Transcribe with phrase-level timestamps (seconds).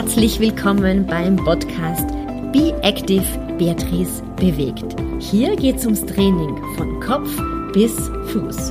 [0.00, 2.06] Herzlich willkommen beim Podcast
[2.52, 3.26] Be Active
[3.58, 4.94] Beatrice bewegt.
[5.18, 7.28] Hier geht es ums Training von Kopf
[7.72, 7.94] bis
[8.30, 8.70] Fuß.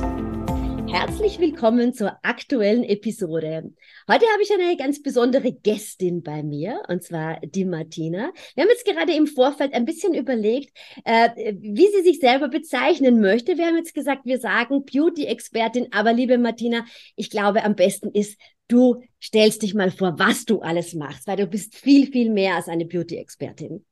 [0.90, 3.74] Herzlich willkommen zur aktuellen Episode.
[4.10, 8.32] Heute habe ich eine ganz besondere Gästin bei mir, und zwar die Martina.
[8.54, 10.74] Wir haben jetzt gerade im Vorfeld ein bisschen überlegt,
[11.04, 11.28] äh,
[11.60, 13.58] wie sie sich selber bezeichnen möchte.
[13.58, 16.86] Wir haben jetzt gesagt, wir sagen Beauty-Expertin, aber liebe Martina,
[17.16, 18.38] ich glaube, am besten ist,
[18.68, 22.54] du stellst dich mal vor, was du alles machst, weil du bist viel, viel mehr
[22.54, 23.84] als eine Beauty-Expertin.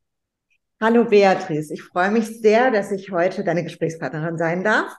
[0.80, 4.94] Hallo Beatrice, ich freue mich sehr, dass ich heute deine Gesprächspartnerin sein darf.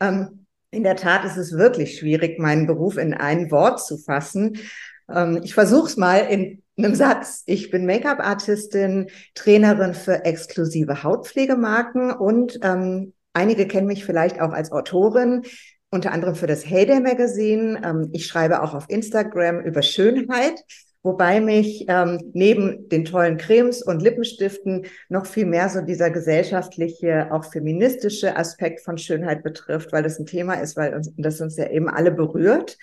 [0.00, 4.58] Ähm, in der Tat ist es wirklich schwierig, meinen Beruf in ein Wort zu fassen.
[5.12, 7.42] Ähm, ich versuche es mal in einem Satz.
[7.46, 14.70] Ich bin Make-up-Artistin, Trainerin für exklusive Hautpflegemarken und ähm, einige kennen mich vielleicht auch als
[14.70, 15.42] Autorin,
[15.90, 17.80] unter anderem für das Heyday Magazine.
[17.84, 20.64] Ähm, ich schreibe auch auf Instagram über Schönheit
[21.06, 27.28] wobei mich ähm, neben den tollen Cremes und Lippenstiften noch viel mehr so dieser gesellschaftliche,
[27.30, 31.56] auch feministische Aspekt von Schönheit betrifft, weil das ein Thema ist, weil uns, das uns
[31.56, 32.76] ja eben alle berührt.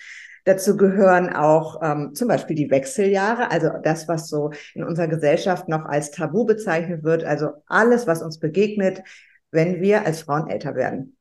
[0.46, 5.68] Dazu gehören auch ähm, zum Beispiel die Wechseljahre, also das, was so in unserer Gesellschaft
[5.68, 9.02] noch als Tabu bezeichnet wird, also alles, was uns begegnet,
[9.50, 11.16] wenn wir als Frauen älter werden.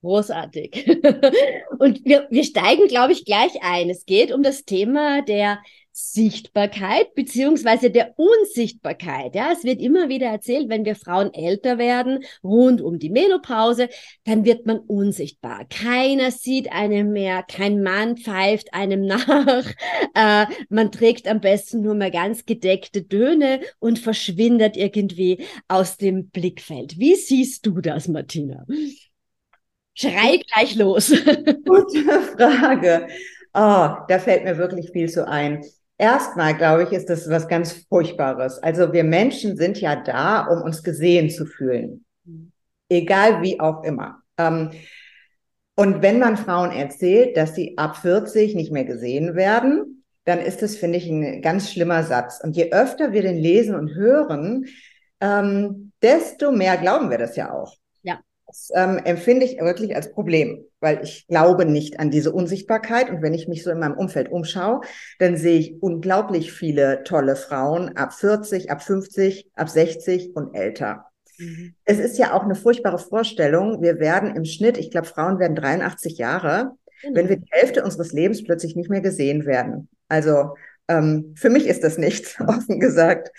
[0.00, 0.86] Großartig.
[1.78, 3.90] Und wir, wir steigen, glaube ich, gleich ein.
[3.90, 5.58] Es geht um das Thema der
[6.00, 9.34] Sichtbarkeit beziehungsweise der Unsichtbarkeit.
[9.34, 13.88] Ja, es wird immer wieder erzählt, wenn wir Frauen älter werden, rund um die Menopause,
[14.22, 15.64] dann wird man unsichtbar.
[15.68, 19.66] Keiner sieht einem mehr, kein Mann pfeift einem nach.
[20.14, 26.28] Äh, man trägt am besten nur mehr ganz gedeckte Döne und verschwindet irgendwie aus dem
[26.28, 27.00] Blickfeld.
[27.00, 28.64] Wie siehst du das, Martina?
[30.00, 31.10] Schrei gleich los.
[31.66, 33.08] Gute Frage.
[33.52, 35.64] Oh, da fällt mir wirklich viel zu ein.
[35.96, 38.62] Erstmal, glaube ich, ist das was ganz Furchtbares.
[38.62, 42.04] Also wir Menschen sind ja da, um uns gesehen zu fühlen.
[42.88, 44.22] Egal wie auch immer.
[44.36, 44.70] Ähm,
[45.74, 50.62] und wenn man Frauen erzählt, dass sie ab 40 nicht mehr gesehen werden, dann ist
[50.62, 52.38] das, finde ich, ein ganz schlimmer Satz.
[52.40, 54.66] Und je öfter wir den lesen und hören,
[55.20, 57.76] ähm, desto mehr glauben wir das ja auch.
[58.48, 63.10] Das ähm, empfinde ich wirklich als Problem, weil ich glaube nicht an diese Unsichtbarkeit.
[63.10, 64.80] Und wenn ich mich so in meinem Umfeld umschaue,
[65.18, 71.04] dann sehe ich unglaublich viele tolle Frauen ab 40, ab 50, ab 60 und älter.
[71.36, 71.74] Mhm.
[71.84, 73.82] Es ist ja auch eine furchtbare Vorstellung.
[73.82, 76.72] Wir werden im Schnitt, ich glaube, Frauen werden 83 Jahre,
[77.04, 77.14] mhm.
[77.14, 79.90] wenn wir die Hälfte unseres Lebens plötzlich nicht mehr gesehen werden.
[80.08, 80.54] Also
[80.88, 83.30] ähm, für mich ist das nichts, offen gesagt.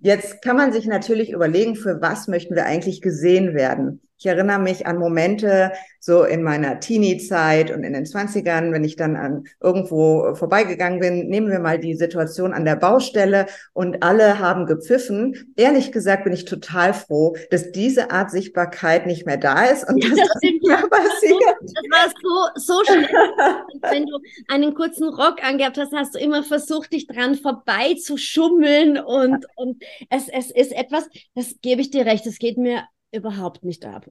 [0.00, 4.00] Jetzt kann man sich natürlich überlegen, für was möchten wir eigentlich gesehen werden.
[4.18, 8.96] Ich erinnere mich an Momente so in meiner Teenie-Zeit und in den Zwanzigern, wenn ich
[8.96, 11.28] dann an irgendwo vorbeigegangen bin.
[11.28, 15.52] Nehmen wir mal die Situation an der Baustelle und alle haben gepfiffen.
[15.56, 20.02] Ehrlich gesagt bin ich total froh, dass diese Art Sichtbarkeit nicht mehr da ist und
[20.02, 21.42] dass das nicht mehr passiert.
[21.60, 23.08] Das war so, so schnell.
[23.82, 28.16] wenn du einen kurzen Rock angehabt hast, hast du immer versucht, dich dran vorbei zu
[28.16, 32.84] schummeln und, und es, es ist etwas, das gebe ich dir recht, es geht mir
[33.12, 34.06] überhaupt nicht ab.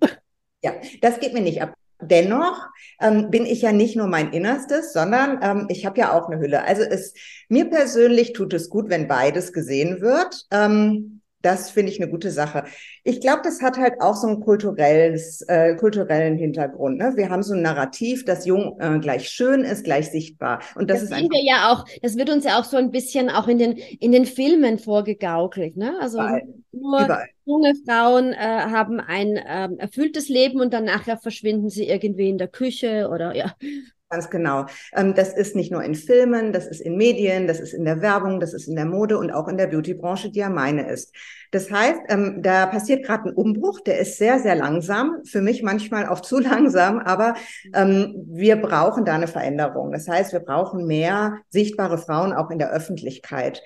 [0.63, 1.75] Ja, das geht mir nicht ab.
[2.01, 2.67] Dennoch
[2.99, 6.39] ähm, bin ich ja nicht nur mein Innerstes, sondern ähm, ich habe ja auch eine
[6.41, 6.63] Hülle.
[6.63, 7.13] Also es
[7.47, 10.45] mir persönlich tut es gut, wenn beides gesehen wird.
[10.51, 12.63] Ähm, das finde ich eine gute Sache.
[13.03, 16.97] Ich glaube, das hat halt auch so einen kulturelles, äh, kulturellen Hintergrund.
[16.97, 17.13] Ne?
[17.15, 20.61] Wir haben so ein Narrativ, dass jung äh, gleich schön ist, gleich sichtbar.
[20.73, 21.85] Und das, das ist sehen wir ja auch.
[22.01, 25.77] Das wird uns ja auch so ein bisschen auch in den in den Filmen vorgegaukelt.
[25.77, 25.95] Ne?
[26.01, 26.41] Also Überall.
[26.71, 27.27] nur Überall.
[27.45, 32.37] Junge Frauen äh, haben ein ähm, erfülltes Leben und dann nachher verschwinden sie irgendwie in
[32.37, 33.53] der Küche oder ja.
[34.09, 34.67] Ganz genau.
[34.93, 38.01] Ähm, das ist nicht nur in Filmen, das ist in Medien, das ist in der
[38.01, 41.13] Werbung, das ist in der Mode und auch in der Beautybranche, die ja meine ist.
[41.51, 45.63] Das heißt, ähm, da passiert gerade ein Umbruch, der ist sehr, sehr langsam, für mich
[45.63, 47.33] manchmal auch zu langsam, aber
[47.73, 49.91] ähm, wir brauchen da eine Veränderung.
[49.91, 53.63] Das heißt, wir brauchen mehr sichtbare Frauen auch in der Öffentlichkeit.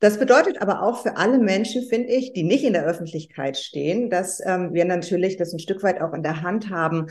[0.00, 4.08] Das bedeutet aber auch für alle Menschen, finde ich, die nicht in der Öffentlichkeit stehen,
[4.08, 7.06] dass ähm, wir natürlich das ein Stück weit auch in der Hand haben,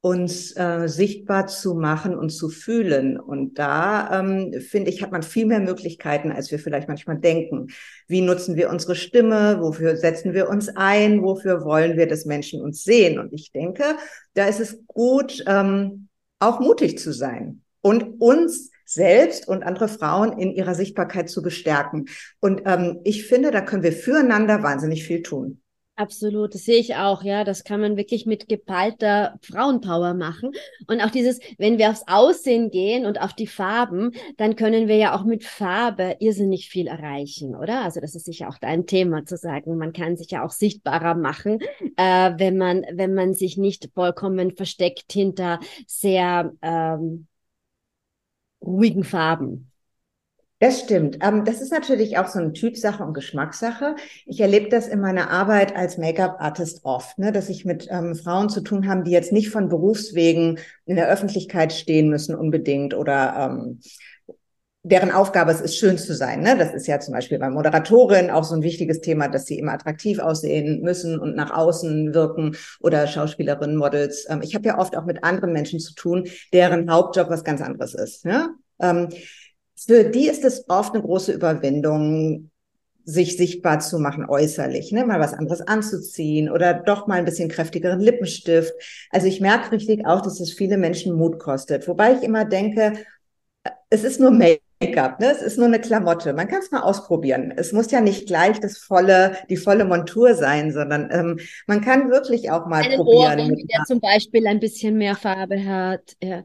[0.00, 3.18] uns äh, sichtbar zu machen und zu fühlen.
[3.18, 7.68] Und da, ähm, finde ich, hat man viel mehr Möglichkeiten, als wir vielleicht manchmal denken.
[8.06, 9.62] Wie nutzen wir unsere Stimme?
[9.62, 11.22] Wofür setzen wir uns ein?
[11.22, 13.18] Wofür wollen wir, dass Menschen uns sehen?
[13.18, 13.84] Und ich denke,
[14.34, 16.08] da ist es gut, ähm,
[16.38, 22.06] auch mutig zu sein und uns selbst und andere Frauen in ihrer Sichtbarkeit zu bestärken.
[22.40, 25.60] Und ähm, ich finde, da können wir füreinander wahnsinnig viel tun.
[25.96, 27.44] Absolut, das sehe ich auch, ja.
[27.44, 30.50] Das kann man wirklich mit geballter Frauenpower machen.
[30.88, 34.96] Und auch dieses, wenn wir aufs Aussehen gehen und auf die Farben, dann können wir
[34.96, 37.82] ja auch mit Farbe irrsinnig viel erreichen, oder?
[37.82, 39.76] Also das ist sicher auch dein Thema zu sagen.
[39.76, 41.60] Man kann sich ja auch sichtbarer machen,
[41.96, 47.28] äh, wenn man, wenn man sich nicht vollkommen versteckt hinter sehr ähm,
[48.64, 49.70] ruhigen Farben.
[50.60, 51.18] Das stimmt.
[51.20, 53.96] Ähm, das ist natürlich auch so eine Typsache und Geschmackssache.
[54.24, 58.48] Ich erlebe das in meiner Arbeit als Make-up-Artist oft, ne, dass ich mit ähm, Frauen
[58.48, 63.50] zu tun habe, die jetzt nicht von Berufswegen in der Öffentlichkeit stehen müssen unbedingt oder
[63.50, 63.80] ähm,
[64.84, 66.42] deren Aufgabe es ist, schön zu sein.
[66.42, 66.56] Ne?
[66.58, 69.72] Das ist ja zum Beispiel bei Moderatorin auch so ein wichtiges Thema, dass sie immer
[69.72, 74.26] attraktiv aussehen müssen und nach außen wirken oder Schauspielerinnen, Models.
[74.28, 77.62] Ähm, ich habe ja oft auch mit anderen Menschen zu tun, deren Hauptjob was ganz
[77.62, 78.26] anderes ist.
[78.26, 78.50] Ne?
[78.78, 79.08] Ähm,
[79.74, 82.50] für die ist es oft eine große Überwindung,
[83.06, 85.04] sich sichtbar zu machen äußerlich, ne?
[85.04, 88.72] mal was anderes anzuziehen oder doch mal ein bisschen kräftigeren Lippenstift.
[89.10, 91.86] Also ich merke richtig auch, dass es viele Menschen Mut kostet.
[91.88, 92.94] Wobei ich immer denke,
[93.90, 94.30] es ist nur
[94.80, 95.30] Make-up, ne?
[95.30, 96.32] es ist nur eine Klamotte.
[96.32, 97.52] Man kann es mal ausprobieren.
[97.56, 102.10] Es muss ja nicht gleich das volle, die volle Montur sein, sondern ähm, man kann
[102.10, 103.40] wirklich auch mal Einen probieren.
[103.40, 106.16] Ohrring, der zum Beispiel ein bisschen mehr Farbe hat.
[106.22, 106.44] Ja.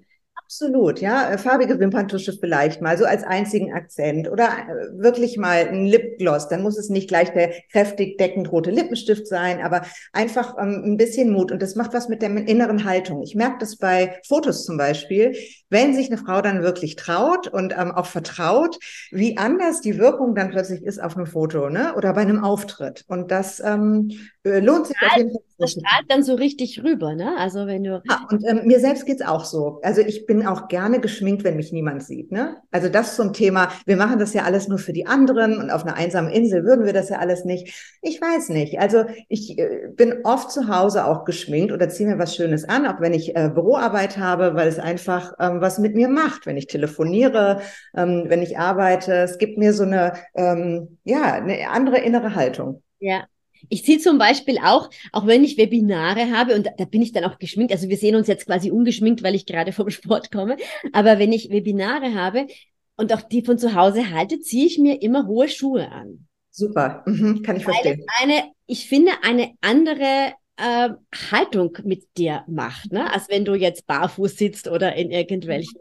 [0.51, 1.30] Absolut, ja.
[1.30, 4.28] Äh, farbige Wimperntusche vielleicht mal, so als einzigen Akzent.
[4.31, 6.48] Oder äh, wirklich mal ein Lipgloss.
[6.48, 10.98] Dann muss es nicht gleich der kräftig deckend rote Lippenstift sein, aber einfach ähm, ein
[10.98, 11.51] bisschen Mut.
[11.51, 13.22] Und das macht was mit der inneren Haltung.
[13.22, 15.36] Ich merke das bei Fotos zum Beispiel,
[15.69, 18.80] wenn sich eine Frau dann wirklich traut und ähm, auch vertraut,
[19.12, 21.94] wie anders die Wirkung dann plötzlich ist auf einem Foto, ne?
[21.95, 23.06] Oder bei einem Auftritt.
[23.07, 24.10] Und das ähm,
[24.44, 25.49] äh, lohnt sich auf jeden Fall.
[25.59, 27.35] Das strahlt dann so richtig rüber, ne?
[27.38, 28.01] Also wenn du.
[28.09, 29.81] Ja, und ähm, mir selbst geht's auch so.
[29.83, 32.57] Also ich bin auch gerne geschminkt, wenn mich niemand sieht, ne?
[32.71, 35.83] Also das zum Thema, wir machen das ja alles nur für die anderen und auf
[35.83, 37.97] einer einsamen Insel würden wir das ja alles nicht.
[38.01, 38.79] Ich weiß nicht.
[38.79, 42.88] Also ich äh, bin oft zu Hause auch geschminkt oder ziehe mir was Schönes an,
[42.88, 46.56] auch wenn ich äh, Büroarbeit habe, weil es einfach ähm, was mit mir macht, wenn
[46.56, 47.59] ich telefoniere,
[47.94, 49.13] ähm, wenn ich arbeite.
[49.13, 52.81] Es gibt mir so eine, ähm, ja, eine andere innere Haltung.
[53.00, 53.25] Ja,
[53.67, 57.25] ich ziehe zum Beispiel auch, auch wenn ich Webinare habe, und da bin ich dann
[57.25, 60.57] auch geschminkt, also wir sehen uns jetzt quasi ungeschminkt, weil ich gerade vom Sport komme,
[60.94, 62.47] aber wenn ich Webinare habe
[62.95, 66.27] und auch die von zu Hause halte, ziehe ich mir immer hohe Schuhe an.
[66.51, 68.03] Super, mhm, kann ich verstehen.
[68.21, 70.89] Eine, ich finde, eine andere äh,
[71.31, 73.11] Haltung mit dir macht, ne?
[73.13, 75.79] als wenn du jetzt barfuß sitzt oder in irgendwelchen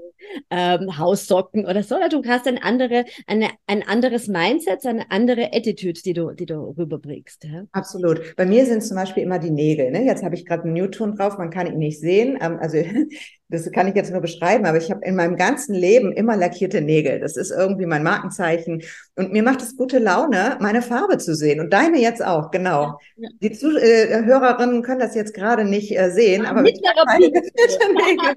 [0.51, 1.97] ähm, Haussocken oder so.
[2.11, 6.75] Du hast ein, andere, eine, ein anderes Mindset, eine andere Attitude, die du, die du
[6.77, 7.45] rüberbringst.
[7.45, 7.65] Ja?
[7.73, 8.37] Absolut.
[8.37, 9.91] Bei mir sind zum Beispiel immer die Nägel.
[9.91, 10.05] Ne?
[10.05, 12.39] Jetzt habe ich gerade einen Newton drauf, man kann ihn nicht sehen.
[12.41, 12.79] Ähm, also
[13.51, 16.83] das kann ich jetzt nur beschreiben, aber ich habe in meinem ganzen Leben immer lackierte
[16.83, 17.19] Nägel.
[17.19, 18.83] Das ist irgendwie mein Markenzeichen.
[19.17, 21.59] Und mir macht es gute Laune, meine Farbe zu sehen.
[21.59, 22.99] Und deine jetzt auch, genau.
[23.17, 23.29] Ja.
[23.41, 28.35] Die Zuhörerinnen äh, können das jetzt gerade nicht äh, sehen, aber Nägel.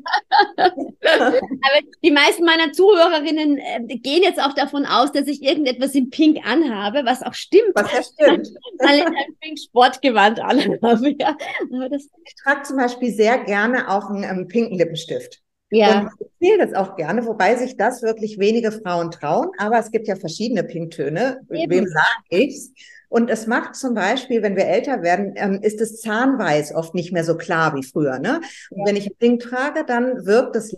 [1.12, 6.10] aber die meisten meiner Zuhörerinnen äh, gehen jetzt auch davon aus, dass ich irgendetwas in
[6.10, 7.74] Pink anhabe, was auch stimmt.
[7.75, 8.48] Was ja stimmt.
[8.80, 11.16] Weil ich ein Pink Sportgewand anhabe.
[11.19, 11.36] Ja.
[12.25, 15.00] ich trage zum Beispiel sehr gerne auch einen ähm, pinken Lippenstift.
[15.69, 16.01] Ja.
[16.01, 19.50] Und ich empfehle das auch gerne, wobei sich das wirklich wenige Frauen trauen.
[19.57, 21.42] Aber es gibt ja verschiedene Pinktöne.
[21.50, 21.71] Eben.
[21.71, 22.71] Wem sage ich's?
[23.07, 27.12] Und es macht zum Beispiel, wenn wir älter werden, ähm, ist das Zahnweiß oft nicht
[27.12, 28.19] mehr so klar wie früher.
[28.19, 28.42] Ne?
[28.69, 28.86] Und ja.
[28.86, 30.77] wenn ich Pink trage, dann wirkt das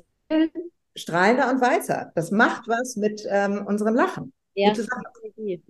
[0.96, 2.12] strahlender und weißer.
[2.16, 4.34] Das macht was mit ähm, unserem Lachen.
[4.56, 4.74] Ja,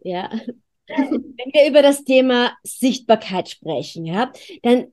[0.04, 0.30] ja.
[0.88, 4.32] Wenn wir über das Thema Sichtbarkeit sprechen, ja,
[4.64, 4.92] dann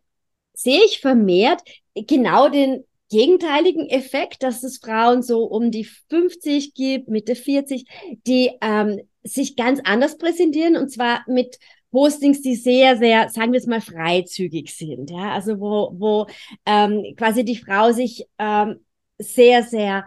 [0.55, 1.63] sehe ich vermehrt
[1.95, 7.85] genau den gegenteiligen Effekt, dass es Frauen so um die 50 gibt, Mitte 40,
[8.27, 11.59] die ähm, sich ganz anders präsentieren und zwar mit
[11.91, 15.11] Postings, die sehr, sehr, sagen wir es mal, freizügig sind.
[15.11, 16.27] Ja, also wo, wo
[16.65, 18.77] ähm, quasi die Frau sich ähm,
[19.19, 20.05] sehr, sehr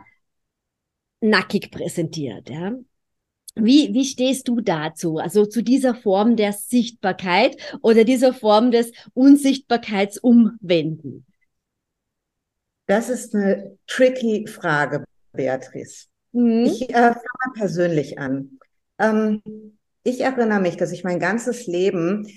[1.19, 2.49] nackig präsentiert.
[2.49, 2.73] Ja?
[3.55, 5.17] Wie, wie stehst du dazu?
[5.17, 11.25] Also zu dieser Form der Sichtbarkeit oder dieser Form des Unsichtbarkeitsumwenden?
[12.93, 16.05] Das ist eine tricky Frage, Beatrice.
[16.31, 16.65] Mhm.
[16.65, 18.59] Ich äh, fange mal persönlich an.
[18.99, 19.41] Ähm,
[20.03, 22.27] ich erinnere mich, dass ich mein ganzes Leben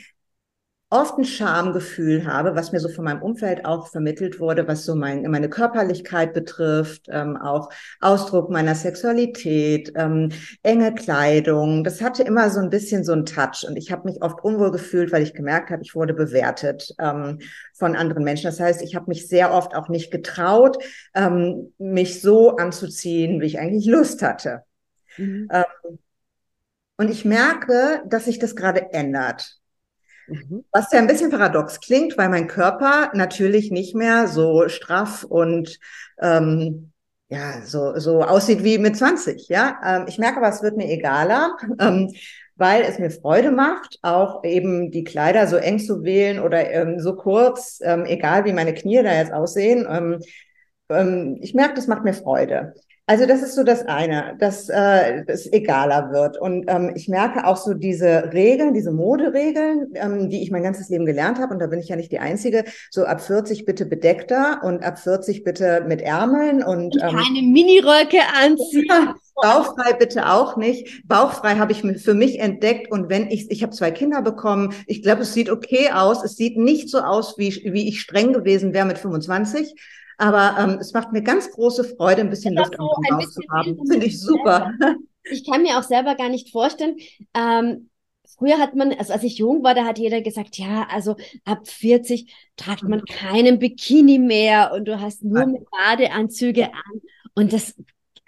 [0.89, 4.95] oft ein Schamgefühl habe, was mir so von meinem Umfeld auch vermittelt wurde, was so
[4.95, 10.31] mein, meine Körperlichkeit betrifft, ähm, auch Ausdruck meiner Sexualität, ähm,
[10.63, 11.83] enge Kleidung.
[11.83, 14.71] Das hatte immer so ein bisschen so einen Touch und ich habe mich oft unwohl
[14.71, 17.41] gefühlt, weil ich gemerkt habe, ich wurde bewertet ähm,
[17.75, 18.47] von anderen Menschen.
[18.47, 20.79] Das heißt, ich habe mich sehr oft auch nicht getraut,
[21.15, 24.63] ähm, mich so anzuziehen, wie ich eigentlich Lust hatte.
[25.17, 25.49] Mhm.
[25.51, 25.99] Ähm,
[26.97, 29.59] und ich merke, dass sich das gerade ändert.
[30.29, 30.65] Mhm.
[30.73, 35.79] Was ja ein bisschen paradox klingt, weil mein Körper natürlich nicht mehr so straff und
[36.21, 36.93] ähm,
[37.29, 39.79] ja, so, so aussieht wie mit 20, ja.
[39.85, 42.13] Ähm, ich merke aber, es wird mir egaler, ähm,
[42.55, 47.01] weil es mir Freude macht, auch eben die Kleider so eng zu wählen oder ähm,
[47.01, 49.87] so kurz, ähm, egal wie meine Knie da jetzt aussehen.
[49.91, 50.21] Ähm,
[50.89, 52.75] ähm, ich merke, das macht mir Freude.
[53.09, 56.41] Also das ist so das eine, dass äh, es egaler wird.
[56.41, 60.89] Und ähm, ich merke auch so diese Regeln, diese Moderegeln, ähm, die ich mein ganzes
[60.89, 63.87] Leben gelernt habe, und da bin ich ja nicht die Einzige, so ab 40 bitte
[63.87, 68.87] bedeckter und ab 40 bitte mit Ärmeln und, und ähm, keine Miniröcke anziehen.
[68.89, 71.07] Ja, Bauchfrei bitte auch nicht.
[71.07, 75.03] Bauchfrei habe ich für mich entdeckt und wenn ich, ich habe zwei Kinder bekommen, ich
[75.03, 76.25] glaube, es sieht okay aus.
[76.25, 79.75] Es sieht nicht so aus, wie, wie ich streng gewesen wäre mit 25.
[80.19, 83.79] Aber ähm, es macht mir ganz große Freude, ein bisschen Luft am Bauch zu haben.
[83.87, 84.73] Finde ich super.
[85.29, 86.97] Ich kann mir auch selber gar nicht vorstellen.
[87.35, 87.91] Ähm,
[88.39, 91.67] früher hat man, also als ich jung war, da hat jeder gesagt, ja, also ab
[91.67, 93.05] 40 tragt man mhm.
[93.05, 97.01] keinen Bikini mehr und du hast nur Badeanzüge an.
[97.35, 97.75] Und das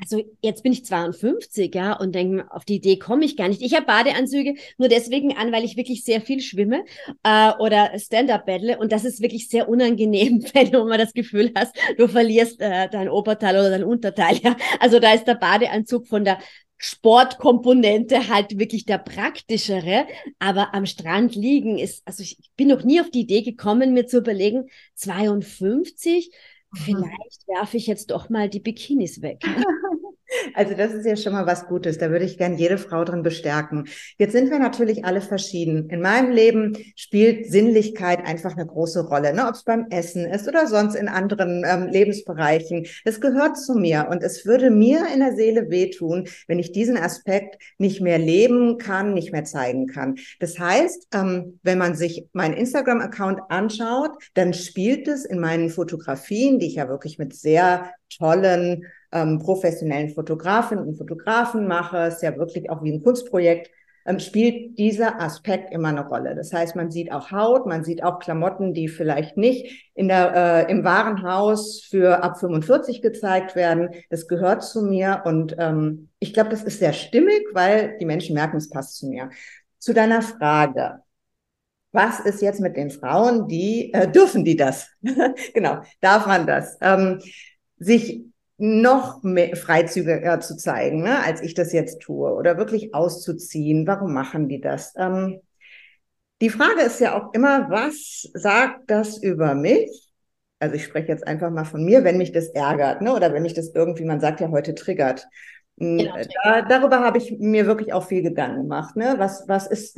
[0.01, 3.63] also jetzt bin ich 52, ja, und denke, auf die Idee komme ich gar nicht.
[3.63, 6.85] Ich habe Badeanzüge nur deswegen an, weil ich wirklich sehr viel schwimme
[7.25, 11.53] äh, oder Stand-up battle und das ist wirklich sehr unangenehm, wenn du mal das Gefühl
[11.57, 14.37] hast, du verlierst äh, dein Oberteil oder dein Unterteil.
[14.43, 16.39] Ja, also da ist der Badeanzug von der
[16.79, 20.07] Sportkomponente halt wirklich der praktischere.
[20.39, 24.07] Aber am Strand liegen ist, also ich bin noch nie auf die Idee gekommen, mir
[24.07, 26.31] zu überlegen, 52
[26.75, 29.43] Vielleicht werfe ich jetzt doch mal die Bikinis weg.
[30.55, 31.99] Also das ist ja schon mal was Gutes.
[31.99, 33.89] Da würde ich gern jede Frau drin bestärken.
[34.19, 35.89] Jetzt sind wir natürlich alle verschieden.
[35.91, 39.35] In meinem Leben spielt Sinnlichkeit einfach eine große Rolle.
[39.35, 39.47] Ne?
[39.47, 42.87] Ob es beim Essen ist oder sonst in anderen ähm, Lebensbereichen.
[43.05, 46.97] Es gehört zu mir und es würde mir in der Seele wehtun, wenn ich diesen
[46.97, 50.17] Aspekt nicht mehr leben kann, nicht mehr zeigen kann.
[50.41, 56.59] Das heißt, ähm, wenn man sich meinen Instagram-Account anschaut, dann spielt es in meinen Fotografien,
[56.59, 62.37] die ich ja wirklich mit sehr tollen ähm, professionellen Fotografinnen und Fotografen mache, ist ja
[62.37, 63.71] wirklich auch wie ein Kunstprojekt,
[64.09, 66.35] ähm, spielt dieser Aspekt immer eine Rolle.
[66.35, 70.67] Das heißt, man sieht auch Haut, man sieht auch Klamotten, die vielleicht nicht in der,
[70.67, 73.91] äh, im Warenhaus für ab 45 gezeigt werden.
[74.09, 78.35] Das gehört zu mir und ähm, ich glaube, das ist sehr stimmig, weil die Menschen
[78.35, 79.31] merken, es passt zu mir.
[79.79, 81.03] Zu deiner Frage.
[81.93, 84.89] Was ist jetzt mit den Frauen, die äh, dürfen die das?
[85.55, 86.79] genau, darf man das?
[86.81, 87.21] Ähm,
[87.79, 88.25] sich
[88.59, 93.87] noch mehr freizügiger zu zeigen, ne, als ich das jetzt tue, oder wirklich auszuziehen.
[93.87, 94.93] Warum machen die das?
[94.97, 95.41] Ähm,
[96.43, 100.13] die Frage ist ja auch immer, was sagt das über mich?
[100.61, 103.43] Also ich spreche jetzt einfach mal von mir, wenn mich das ärgert, ne, oder wenn
[103.43, 105.27] mich das irgendwie, man sagt ja heute triggert.
[105.79, 108.97] Hm, genau, da, darüber habe ich mir wirklich auch viel Gedanken gemacht.
[108.97, 109.15] Ne?
[109.19, 109.97] Was, was, ist,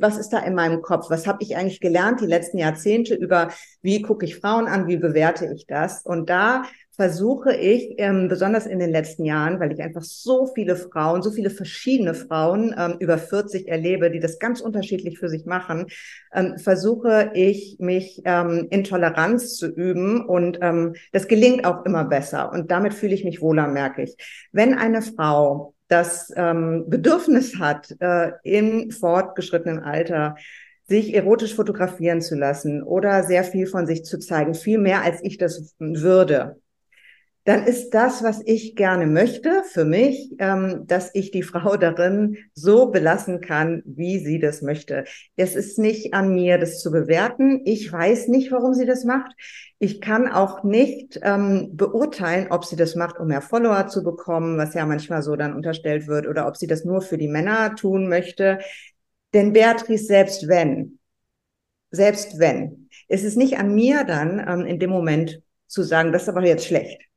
[0.00, 1.08] was ist da in meinem Kopf?
[1.08, 3.50] Was habe ich eigentlich gelernt die letzten Jahrzehnte über,
[3.82, 6.02] wie gucke ich Frauen an, wie bewerte ich das?
[6.04, 6.64] Und da
[7.00, 11.30] versuche ich, ähm, besonders in den letzten Jahren, weil ich einfach so viele Frauen, so
[11.30, 15.86] viele verschiedene Frauen ähm, über 40 erlebe, die das ganz unterschiedlich für sich machen,
[16.34, 22.04] ähm, versuche ich, mich ähm, in Toleranz zu üben und ähm, das gelingt auch immer
[22.04, 24.14] besser und damit fühle ich mich wohler, merke ich.
[24.52, 30.36] Wenn eine Frau das ähm, Bedürfnis hat, äh, im fortgeschrittenen Alter
[30.86, 35.20] sich erotisch fotografieren zu lassen oder sehr viel von sich zu zeigen, viel mehr als
[35.22, 36.60] ich das würde,
[37.44, 42.36] dann ist das, was ich gerne möchte für mich, ähm, dass ich die Frau darin
[42.52, 45.04] so belassen kann, wie sie das möchte.
[45.36, 47.62] Es ist nicht an mir, das zu bewerten.
[47.64, 49.32] Ich weiß nicht, warum sie das macht.
[49.78, 54.58] Ich kann auch nicht ähm, beurteilen, ob sie das macht, um mehr Follower zu bekommen,
[54.58, 57.74] was ja manchmal so dann unterstellt wird, oder ob sie das nur für die Männer
[57.74, 58.58] tun möchte.
[59.32, 60.98] Denn Beatrice, selbst wenn,
[61.90, 66.22] selbst wenn, ist es nicht an mir dann ähm, in dem Moment zu sagen, das
[66.24, 67.09] ist aber jetzt schlecht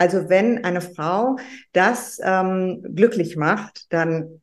[0.00, 1.36] also wenn eine Frau
[1.72, 4.40] das ähm, glücklich macht, dann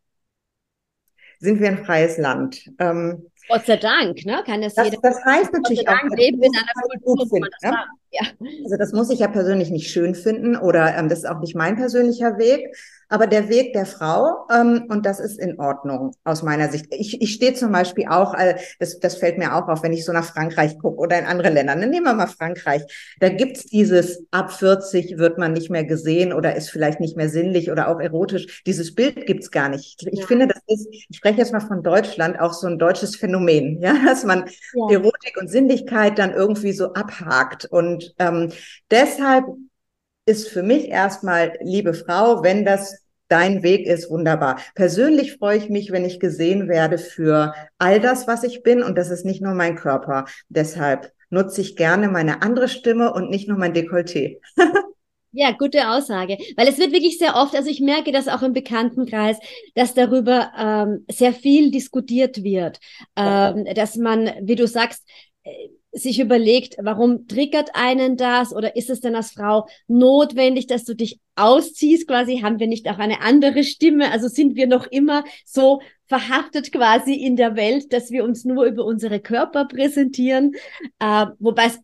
[1.39, 2.69] sind wir ein freies Land.
[2.77, 4.43] Ähm, Gott sei Dank, ne?
[4.45, 4.99] Kann das, das jeder.
[5.01, 7.71] Das heißt natürlich Gott sei Dank auch, leben in einer Kultur, finden, ne?
[7.71, 7.85] ja.
[8.63, 11.55] Also das muss ich ja persönlich nicht schön finden oder ähm, das ist auch nicht
[11.55, 12.71] mein persönlicher Weg
[13.09, 16.87] aber der Weg der Frau, ähm, und das ist in Ordnung aus meiner Sicht.
[16.89, 20.03] Ich, ich stehe zum Beispiel auch, äh, das, das fällt mir auch auf, wenn ich
[20.03, 21.75] so nach Frankreich gucke oder in andere Länder.
[21.75, 22.81] Dann nehmen wir mal Frankreich.
[23.19, 27.29] Da gibt's dieses ab 40 wird man nicht mehr gesehen oder ist vielleicht nicht mehr
[27.29, 28.63] sinnlich oder auch erotisch.
[28.65, 30.05] Dieses Bild gibt's gar nicht.
[30.11, 30.25] Ich ja.
[30.25, 33.95] finde, das ist, ich spreche jetzt mal von Deutschland, auch so ein deutsches Phänomen, ja,
[34.05, 34.97] dass man ja.
[34.97, 37.65] Erotik und Sinnlichkeit dann irgendwie so abhakt.
[37.65, 38.51] Und ähm,
[38.92, 39.46] deshalb
[40.25, 44.60] ist für mich erstmal, liebe Frau, wenn das dein Weg ist wunderbar.
[44.75, 48.84] Persönlich freue ich mich, wenn ich gesehen werde für all das, was ich bin.
[48.84, 50.25] Und das ist nicht nur mein Körper.
[50.50, 54.39] Deshalb nutze ich gerne meine andere Stimme und nicht nur mein Dekolleté.
[55.34, 56.38] Ja, gute Aussage.
[56.56, 59.38] Weil es wird wirklich sehr oft, also ich merke das auch im Bekanntenkreis,
[59.75, 62.80] dass darüber ähm, sehr viel diskutiert wird.
[63.16, 65.04] Ähm, dass man, wie du sagst,
[65.44, 70.84] äh, sich überlegt, warum triggert einen das oder ist es denn als Frau notwendig, dass
[70.86, 72.39] du dich ausziehst quasi?
[72.42, 74.12] Haben wir nicht auch eine andere Stimme?
[74.12, 78.66] Also sind wir noch immer so verhaftet quasi in der Welt, dass wir uns nur
[78.66, 80.54] über unsere Körper präsentieren?
[81.00, 81.80] Äh, wobei es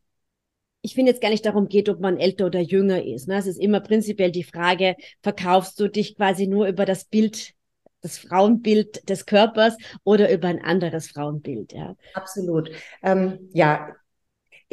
[0.86, 3.29] ich finde jetzt gar nicht darum geht, ob man älter oder jünger ist.
[3.29, 3.38] Ne?
[3.38, 7.53] Es ist immer prinzipiell die Frage, verkaufst du dich quasi nur über das Bild,
[8.01, 11.72] das Frauenbild des Körpers oder über ein anderes Frauenbild?
[11.72, 11.96] Ja?
[12.13, 12.70] Absolut.
[13.01, 13.96] Ähm, ja,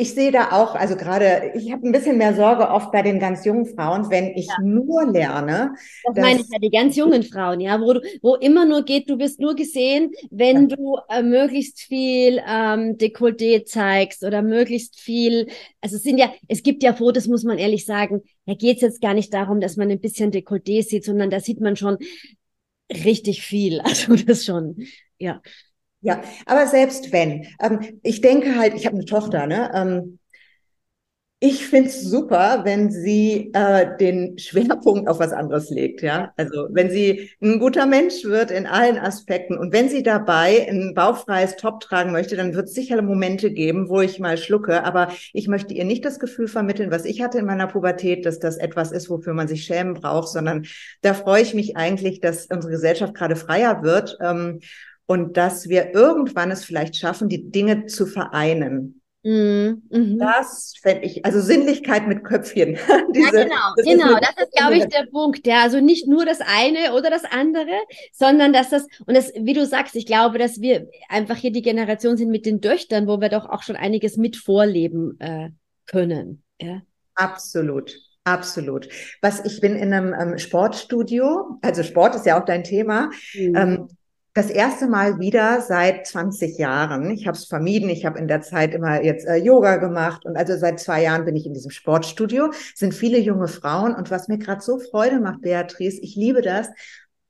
[0.01, 3.21] ich sehe da auch, also gerade, ich habe ein bisschen mehr Sorge oft bei den
[3.21, 4.57] ganz jungen Frauen, wenn ich ja.
[4.63, 5.75] nur lerne.
[6.05, 9.11] Das meine ich ja, die ganz jungen Frauen, ja, wo du, wo immer nur geht,
[9.11, 10.77] du wirst nur gesehen, wenn ja.
[10.77, 15.49] du äh, möglichst viel ähm, Dekolleté zeigst oder möglichst viel,
[15.83, 18.83] also es sind ja, es gibt ja Fotos, muss man ehrlich sagen, da geht es
[18.83, 21.99] jetzt gar nicht darum, dass man ein bisschen Dekolleté sieht, sondern da sieht man schon
[22.91, 23.81] richtig viel.
[23.85, 24.77] Also das schon,
[25.19, 25.43] ja.
[26.03, 29.71] Ja, aber selbst wenn, ähm, ich denke halt, ich habe eine Tochter, ne?
[29.75, 30.19] Ähm,
[31.43, 36.35] ich finde es super, wenn sie äh, den Schwerpunkt auf was anderes legt, ja.
[36.37, 40.93] Also wenn sie ein guter Mensch wird in allen Aspekten und wenn sie dabei ein
[40.95, 44.85] bauchfreies Top tragen möchte, dann wird es sicher Momente geben, wo ich mal schlucke.
[44.85, 48.39] Aber ich möchte ihr nicht das Gefühl vermitteln, was ich hatte in meiner Pubertät, dass
[48.39, 50.67] das etwas ist, wofür man sich schämen braucht, sondern
[51.01, 54.19] da freue ich mich eigentlich, dass unsere Gesellschaft gerade freier wird.
[54.21, 54.61] Ähm,
[55.11, 59.03] und dass wir irgendwann es vielleicht schaffen, die Dinge zu vereinen.
[59.25, 59.83] Mhm.
[59.91, 60.19] mhm.
[60.21, 62.79] Das fände ich, also Sinnlichkeit mit Köpfchen.
[63.13, 64.15] Diese, ja, genau, das genau.
[64.15, 65.45] Ist das ist, glaube ich, der Punkt.
[65.49, 67.73] Ja, also nicht nur das eine oder das andere,
[68.13, 71.63] sondern dass das, und das, wie du sagst, ich glaube, dass wir einfach hier die
[71.63, 75.49] Generation sind mit den Töchtern, wo wir doch auch schon einiges mit vorleben äh,
[75.87, 76.45] können.
[76.61, 76.83] Ja.
[77.17, 77.97] Absolut.
[78.23, 78.89] Absolut.
[79.23, 83.11] Was ich bin in einem ähm, Sportstudio, also Sport ist ja auch dein Thema.
[83.35, 83.57] Mhm.
[83.57, 83.89] Ähm,
[84.33, 87.11] das erste Mal wieder seit 20 Jahren.
[87.11, 87.91] Ich habe es vermieden.
[87.91, 91.25] Ich habe in der Zeit immer jetzt äh, Yoga gemacht und also seit zwei Jahren
[91.25, 92.51] bin ich in diesem Sportstudio.
[92.53, 96.43] Es sind viele junge Frauen und was mir gerade so Freude macht, Beatrice, ich liebe
[96.43, 96.69] das.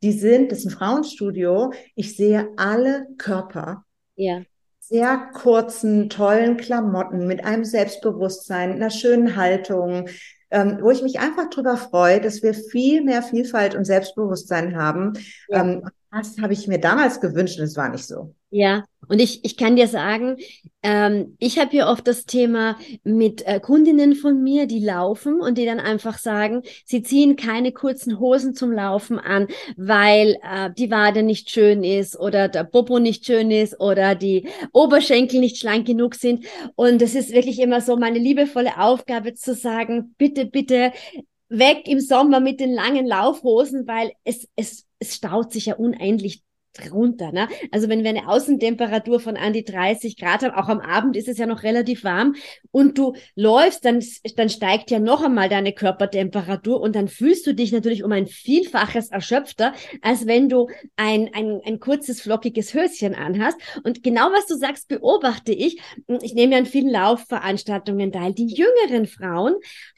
[0.02, 1.72] Die sind, das ist ein Frauenstudio.
[1.94, 3.84] Ich sehe alle Körper.
[4.16, 4.42] Ja.
[4.80, 10.08] Sehr kurzen, tollen Klamotten mit einem Selbstbewusstsein, einer schönen Haltung,
[10.50, 15.12] ähm, wo ich mich einfach drüber freue, dass wir viel mehr Vielfalt und Selbstbewusstsein haben.
[15.48, 15.62] Ja.
[15.62, 18.34] Ähm, das habe ich mir damals gewünscht und es war nicht so.
[18.52, 20.36] Ja, und ich, ich kann dir sagen,
[20.82, 25.56] ähm, ich habe hier oft das Thema mit äh, Kundinnen von mir, die laufen und
[25.56, 29.46] die dann einfach sagen, sie ziehen keine kurzen Hosen zum Laufen an,
[29.76, 34.48] weil äh, die Wade nicht schön ist oder der Popo nicht schön ist oder die
[34.72, 36.44] Oberschenkel nicht schlank genug sind.
[36.74, 40.92] Und es ist wirklich immer so meine liebevolle Aufgabe zu sagen, bitte, bitte
[41.48, 46.44] weg im Sommer mit den langen Laufhosen, weil es, es, es staut sich ja unendlich
[46.72, 47.32] drunter.
[47.32, 47.48] Ne?
[47.72, 51.28] Also wenn wir eine Außentemperatur von an die 30 Grad haben, auch am Abend ist
[51.28, 52.36] es ja noch relativ warm
[52.70, 54.04] und du läufst, dann,
[54.36, 58.26] dann steigt ja noch einmal deine Körpertemperatur und dann fühlst du dich natürlich um ein
[58.26, 63.58] Vielfaches erschöpfter, als wenn du ein, ein, ein kurzes, flockiges Höschen anhast.
[63.84, 65.80] Und genau was du sagst, beobachte ich.
[66.22, 68.32] Ich nehme ja an vielen Laufveranstaltungen teil.
[68.32, 69.54] Die jüngeren Frauen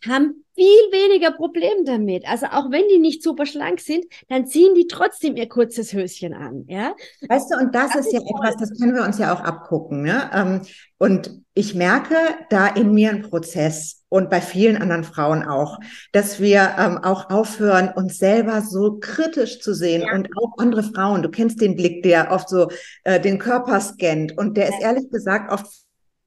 [0.06, 2.26] haben viel weniger Problem damit.
[2.28, 6.34] Also auch wenn die nicht super schlank sind, dann ziehen die trotzdem ihr kurzes Höschen
[6.34, 6.94] an, ja.
[7.28, 8.30] Weißt du, und das, das ist, ja toll.
[8.36, 10.30] etwas, das können wir uns ja auch abgucken, ne?
[10.34, 10.62] Ähm,
[10.98, 12.14] und ich merke
[12.48, 15.78] da in mir einen Prozess und bei vielen anderen Frauen auch,
[16.12, 20.14] dass wir ähm, auch aufhören, uns selber so kritisch zu sehen ja.
[20.14, 21.22] und auch andere Frauen.
[21.22, 22.68] Du kennst den Blick, der oft so
[23.04, 25.66] äh, den Körper scannt und der ist ehrlich gesagt oft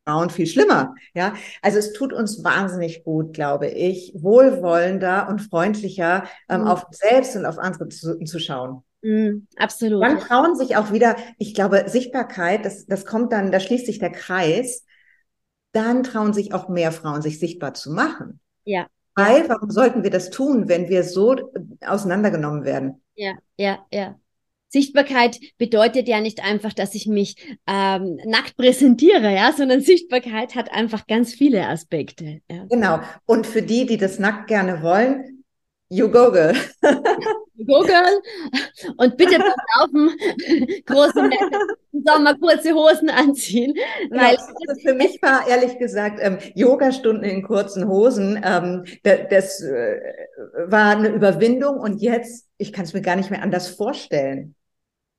[0.05, 0.95] Frauen viel schlimmer.
[1.13, 6.67] Ja, also es tut uns wahnsinnig gut, glaube ich, wohlwollender und freundlicher ähm, mhm.
[6.67, 8.83] auf selbst und auf andere zu, zu schauen.
[9.01, 10.03] Mhm, absolut.
[10.03, 13.99] Dann trauen sich auch wieder, ich glaube, Sichtbarkeit, das, das kommt dann, da schließt sich
[13.99, 14.83] der Kreis.
[15.71, 18.39] Dann trauen sich auch mehr Frauen, sich sichtbar zu machen.
[18.63, 18.87] Ja.
[19.15, 21.51] Weil, warum sollten wir das tun, wenn wir so
[21.85, 23.01] auseinandergenommen werden?
[23.15, 24.19] Ja, ja, ja.
[24.75, 30.69] Sichtbarkeit bedeutet ja nicht einfach, dass ich mich ähm, nackt präsentiere, ja, sondern Sichtbarkeit hat
[30.73, 32.41] einfach ganz viele Aspekte.
[32.51, 32.65] Ja.
[32.69, 32.99] Genau.
[33.25, 35.45] Und für die, die das nackt gerne wollen,
[35.89, 36.55] You go, girl.
[36.81, 38.21] go, girl.
[38.97, 40.09] Und bitte beim Laufen
[40.85, 41.29] große
[41.93, 43.75] im Sommer kurze Hosen anziehen.
[44.09, 49.19] Weil ja, also für mich war ehrlich gesagt ähm, Yoga-Stunden in kurzen Hosen, ähm, das,
[49.29, 49.99] das äh,
[50.65, 54.55] war eine Überwindung und jetzt, ich kann es mir gar nicht mehr anders vorstellen.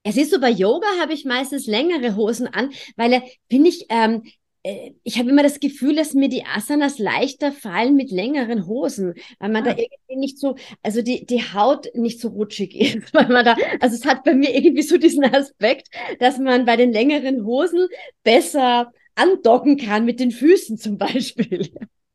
[0.06, 4.22] Es ist so, bei Yoga habe ich meistens längere Hosen an, weil, finde ich, ähm,
[4.62, 9.14] äh, ich habe immer das Gefühl, dass mir die Asanas leichter fallen mit längeren Hosen,
[9.40, 9.72] weil man ah.
[9.72, 13.56] da irgendwie nicht so, also die, die Haut nicht so rutschig ist, weil man da,
[13.80, 15.88] also es hat bei mir irgendwie so diesen Aspekt,
[16.20, 17.88] dass man bei den längeren Hosen
[18.22, 21.68] besser andocken kann mit den Füßen zum Beispiel.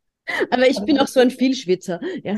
[0.49, 2.37] Aber ich bin auch so ein Vielschwitzer, ja.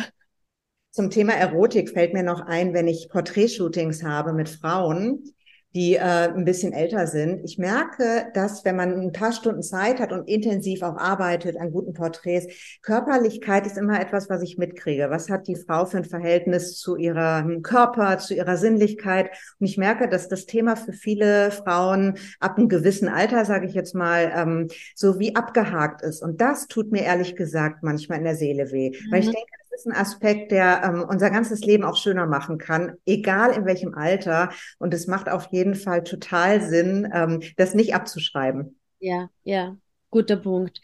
[0.90, 5.33] Zum Thema Erotik fällt mir noch ein, wenn ich Porträtshootings habe mit Frauen,
[5.74, 7.42] die äh, ein bisschen älter sind.
[7.44, 11.72] Ich merke, dass wenn man ein paar Stunden Zeit hat und intensiv auch arbeitet an
[11.72, 15.10] guten Porträts, Körperlichkeit ist immer etwas, was ich mitkriege.
[15.10, 19.32] Was hat die Frau für ein Verhältnis zu ihrem Körper, zu ihrer Sinnlichkeit?
[19.60, 23.74] Und ich merke, dass das Thema für viele Frauen ab einem gewissen Alter, sage ich
[23.74, 26.22] jetzt mal, ähm, so wie abgehakt ist.
[26.22, 29.12] Und das tut mir ehrlich gesagt manchmal in der Seele weh, mhm.
[29.12, 29.34] weil ich mhm.
[29.34, 33.66] denke, ist ein Aspekt, der ähm, unser ganzes Leben auch schöner machen kann, egal in
[33.66, 34.52] welchem Alter.
[34.80, 38.80] Und es macht auf jeden Fall total Sinn, ähm, das nicht abzuschreiben.
[39.00, 39.76] Ja, ja,
[40.10, 40.82] guter Punkt.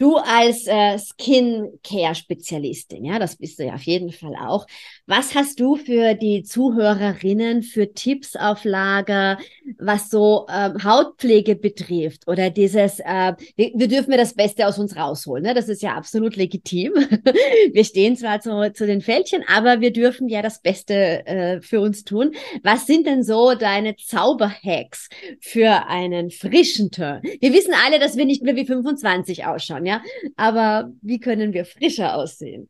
[0.00, 4.66] Du als äh, Skincare-Spezialistin, ja, das bist du ja auf jeden Fall auch.
[5.04, 9.36] Was hast du für die Zuhörerinnen für Tipps auf Lager,
[9.78, 14.78] was so äh, Hautpflege betrifft oder dieses, äh, wir, wir, dürfen ja das Beste aus
[14.78, 15.52] uns rausholen, ne?
[15.52, 16.94] das ist ja absolut legitim.
[17.72, 21.82] wir stehen zwar zu, zu den Fältchen, aber wir dürfen ja das Beste äh, für
[21.82, 22.32] uns tun.
[22.62, 25.10] Was sind denn so deine Zauberhacks
[25.40, 27.20] für einen frischen Turn?
[27.40, 29.89] Wir wissen alle, dass wir nicht mehr wie 25 ausschauen ja.
[30.36, 32.68] Aber wie können wir frischer aussehen?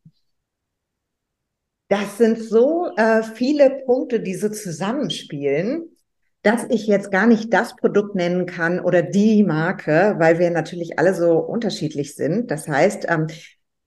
[1.89, 5.89] Das sind so äh, viele Punkte, die so zusammenspielen,
[6.41, 10.97] dass ich jetzt gar nicht das Produkt nennen kann oder die Marke, weil wir natürlich
[10.97, 12.49] alle so unterschiedlich sind.
[12.49, 13.27] Das heißt, ähm,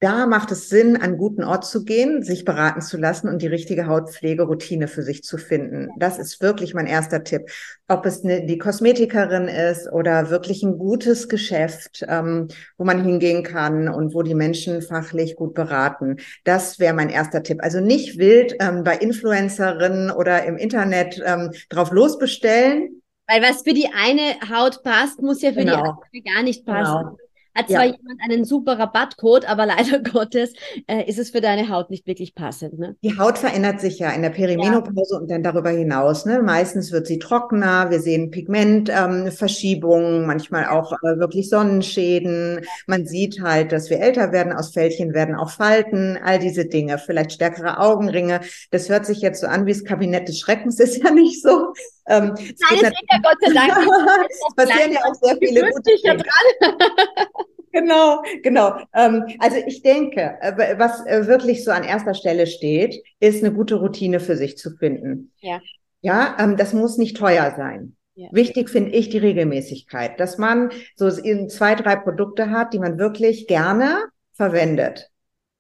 [0.05, 3.41] da macht es Sinn, an einen guten Ort zu gehen, sich beraten zu lassen und
[3.41, 5.89] die richtige Hautpflegeroutine für sich zu finden.
[5.97, 7.51] Das ist wirklich mein erster Tipp.
[7.89, 13.45] Ob es eine, die Kosmetikerin ist oder wirklich ein gutes Geschäft, ähm, wo man hingehen
[13.45, 16.19] kann und wo die Menschen fachlich gut beraten.
[16.45, 17.61] Das wäre mein erster Tipp.
[17.63, 23.73] Also nicht wild ähm, bei Influencerinnen oder im Internet ähm, drauf losbestellen, weil was für
[23.73, 25.73] die eine Haut passt, muss ja für genau.
[26.13, 26.99] die andere gar nicht passen.
[26.99, 27.24] Genau.
[27.55, 27.95] Hat zwar ja.
[27.97, 30.53] jemand einen super Rabattcode, aber leider Gottes
[30.87, 32.79] äh, ist es für deine Haut nicht wirklich passend.
[32.79, 32.97] Ne?
[33.03, 35.21] Die Haut verändert sich ja in der Perimenopause ja.
[35.21, 36.27] und dann darüber hinaus.
[36.27, 36.43] Ne?
[36.43, 42.61] Meistens wird sie trockener, wir sehen Pigmentverschiebungen, ähm, manchmal auch äh, wirklich Sonnenschäden.
[42.87, 46.99] Man sieht halt, dass wir älter werden, aus Fältchen werden auch Falten, all diese Dinge,
[46.99, 48.41] vielleicht stärkere Augenringe.
[48.71, 51.73] Das hört sich jetzt so an wie das Kabinett des Schreckens, ist ja nicht so.
[52.07, 54.27] Ähm, Nein, es geht ja Gott sei Dank.
[54.31, 56.23] es passieren ja auch sehr viele gute Dinge.
[57.73, 58.77] genau, genau.
[58.95, 63.53] Ähm, also ich denke, äh, was äh, wirklich so an erster Stelle steht, ist eine
[63.53, 65.33] gute Routine für sich zu finden.
[65.41, 65.61] Ja.
[66.01, 67.97] Ja, ähm, das muss nicht teuer sein.
[68.15, 68.29] Ja.
[68.31, 73.47] Wichtig finde ich die Regelmäßigkeit, dass man so zwei, drei Produkte hat, die man wirklich
[73.47, 75.11] gerne verwendet.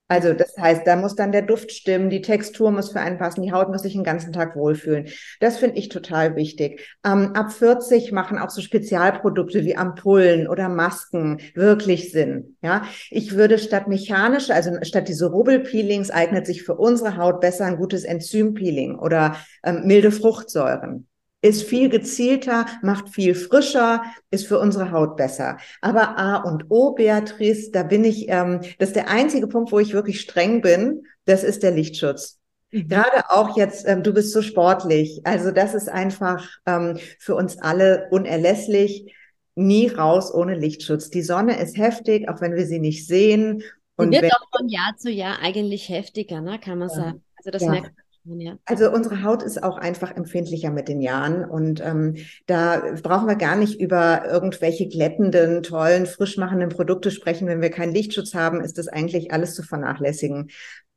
[0.06, 3.40] Also das heißt, da muss dann der Duft stimmen, die Textur muss für einen passen,
[3.40, 5.08] die Haut muss sich den ganzen Tag wohlfühlen.
[5.40, 6.86] Das finde ich total wichtig.
[7.04, 12.56] Ähm, ab 40 machen auch so Spezialprodukte wie Ampullen oder Masken wirklich Sinn.
[12.60, 17.64] Ja, ich würde statt mechanische, also statt diese Rubbelpeelings eignet sich für unsere Haut besser
[17.64, 21.06] ein gutes Enzympeeling oder ähm, milde Fruchtsäuren
[21.44, 25.58] ist viel gezielter, macht viel frischer, ist für unsere Haut besser.
[25.82, 29.78] Aber A und O, Beatrice, da bin ich, ähm, das ist der einzige Punkt, wo
[29.78, 32.40] ich wirklich streng bin, das ist der Lichtschutz.
[32.70, 32.88] Mhm.
[32.88, 35.20] Gerade auch jetzt, ähm, du bist so sportlich.
[35.24, 39.14] Also das ist einfach ähm, für uns alle unerlässlich.
[39.54, 41.10] Nie raus ohne Lichtschutz.
[41.10, 43.62] Die Sonne ist heftig, auch wenn wir sie nicht sehen.
[43.96, 46.58] Und sie wird auch von Jahr zu Jahr eigentlich heftiger, ne?
[46.58, 46.94] kann man ja.
[46.94, 47.22] sagen.
[47.36, 47.70] Also das ja.
[47.70, 48.56] merkt ja.
[48.64, 53.36] Also unsere Haut ist auch einfach empfindlicher mit den Jahren und ähm, da brauchen wir
[53.36, 57.46] gar nicht über irgendwelche glättenden, tollen, frischmachenden Produkte sprechen.
[57.46, 60.50] Wenn wir keinen Lichtschutz haben, ist das eigentlich alles zu vernachlässigen.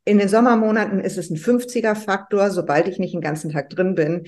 [0.04, 2.50] In den Sommermonaten ist es ein 50er Faktor.
[2.50, 4.24] Sobald ich nicht den ganzen Tag drin bin,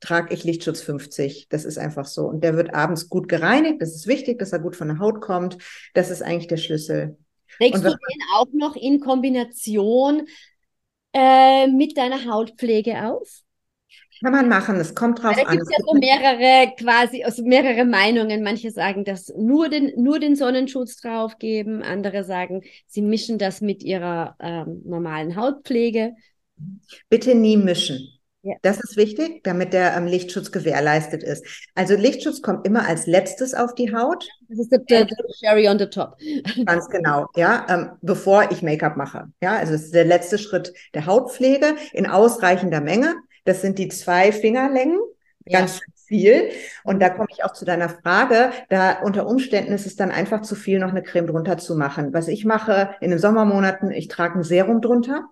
[0.00, 1.48] trage ich Lichtschutz 50.
[1.50, 2.22] Das ist einfach so.
[2.22, 3.80] Und der wird abends gut gereinigt.
[3.80, 5.58] Das ist wichtig, dass er gut von der Haut kommt.
[5.94, 7.16] Das ist eigentlich der Schlüssel.
[7.58, 10.26] Trägst du den auch noch in Kombination
[11.14, 13.40] äh, mit deiner Hautpflege auf?
[14.22, 15.44] Kann man machen, es kommt drauf an.
[15.44, 18.42] Da gibt ja so mehrere quasi, also mehrere Meinungen.
[18.42, 23.82] Manche sagen, dass nur den, nur den Sonnenschutz draufgeben, andere sagen, sie mischen das mit
[23.82, 26.14] ihrer ähm, normalen Hautpflege.
[27.08, 28.13] Bitte nie mischen.
[28.44, 28.56] Ja.
[28.60, 31.46] Das ist wichtig, damit der ähm, Lichtschutz gewährleistet ist.
[31.74, 34.28] Also Lichtschutz kommt immer als letztes auf die Haut.
[34.48, 35.08] Das ist der,
[35.40, 36.18] Sherry on the top.
[36.66, 39.28] Ganz genau, ja, ähm, bevor ich Make-up mache.
[39.42, 43.14] Ja, also es ist der letzte Schritt der Hautpflege in ausreichender Menge.
[43.46, 45.00] Das sind die zwei Fingerlängen,
[45.50, 45.84] ganz ja.
[46.06, 46.50] viel.
[46.84, 48.50] Und da komme ich auch zu deiner Frage.
[48.68, 52.12] Da unter Umständen ist es dann einfach zu viel, noch eine Creme drunter zu machen.
[52.12, 55.30] Was ich mache in den Sommermonaten, ich trage ein Serum drunter.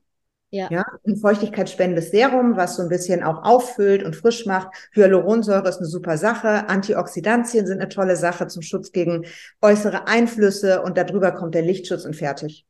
[0.55, 0.69] Ja.
[0.71, 4.69] ja, ein feuchtigkeitsspendendes Serum, was so ein bisschen auch auffüllt und frisch macht.
[4.93, 6.69] Hyaluronsäure ist eine super Sache.
[6.69, 9.25] Antioxidantien sind eine tolle Sache zum Schutz gegen
[9.63, 12.67] äußere Einflüsse und darüber kommt der Lichtschutz und fertig.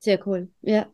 [0.00, 0.48] Sehr cool.
[0.60, 0.86] Ja.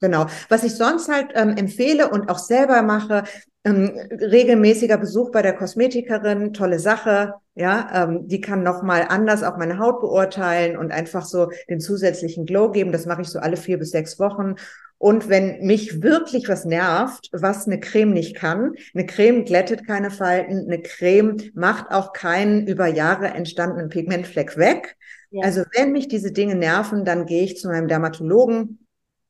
[0.00, 0.26] Genau.
[0.48, 3.24] Was ich sonst halt ähm, empfehle und auch selber mache,
[3.64, 7.34] ähm, regelmäßiger Besuch bei der Kosmetikerin, tolle Sache.
[7.54, 11.80] Ja, ähm, die kann noch mal anders auch meine Haut beurteilen und einfach so den
[11.80, 12.92] zusätzlichen Glow geben.
[12.92, 14.56] Das mache ich so alle vier bis sechs Wochen.
[14.98, 20.10] Und wenn mich wirklich was nervt, was eine Creme nicht kann, eine Creme glättet keine
[20.10, 24.96] Falten, eine Creme macht auch keinen über Jahre entstandenen Pigmentfleck weg.
[25.30, 25.44] Ja.
[25.44, 28.86] Also wenn mich diese Dinge nerven, dann gehe ich zu meinem Dermatologen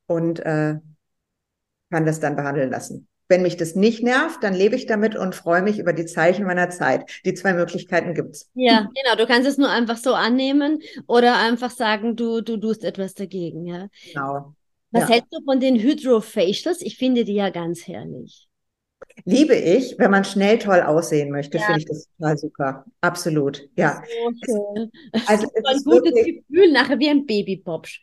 [0.07, 0.75] und äh,
[1.89, 3.07] kann das dann behandeln lassen.
[3.27, 6.45] Wenn mich das nicht nervt, dann lebe ich damit und freue mich über die Zeichen
[6.45, 7.09] meiner Zeit.
[7.25, 8.49] Die zwei Möglichkeiten gibt's.
[8.53, 9.15] Ja, genau.
[9.17, 13.65] Du kannst es nur einfach so annehmen oder einfach sagen, du, du tust etwas dagegen.
[13.65, 13.87] Ja.
[14.13, 14.53] Genau.
[14.91, 15.15] Was ja.
[15.15, 16.81] hältst du von den Hydrofacials?
[16.81, 18.47] Ich finde die ja ganz herrlich.
[19.23, 21.65] Liebe ich, wenn man schnell toll aussehen möchte, ja.
[21.65, 22.85] finde ich das total super.
[23.01, 24.01] Absolut, ja.
[24.03, 24.91] So schön.
[25.27, 28.01] Also es ist ein gutes wirklich, Gefühl, nachher wie ein Babypopsch.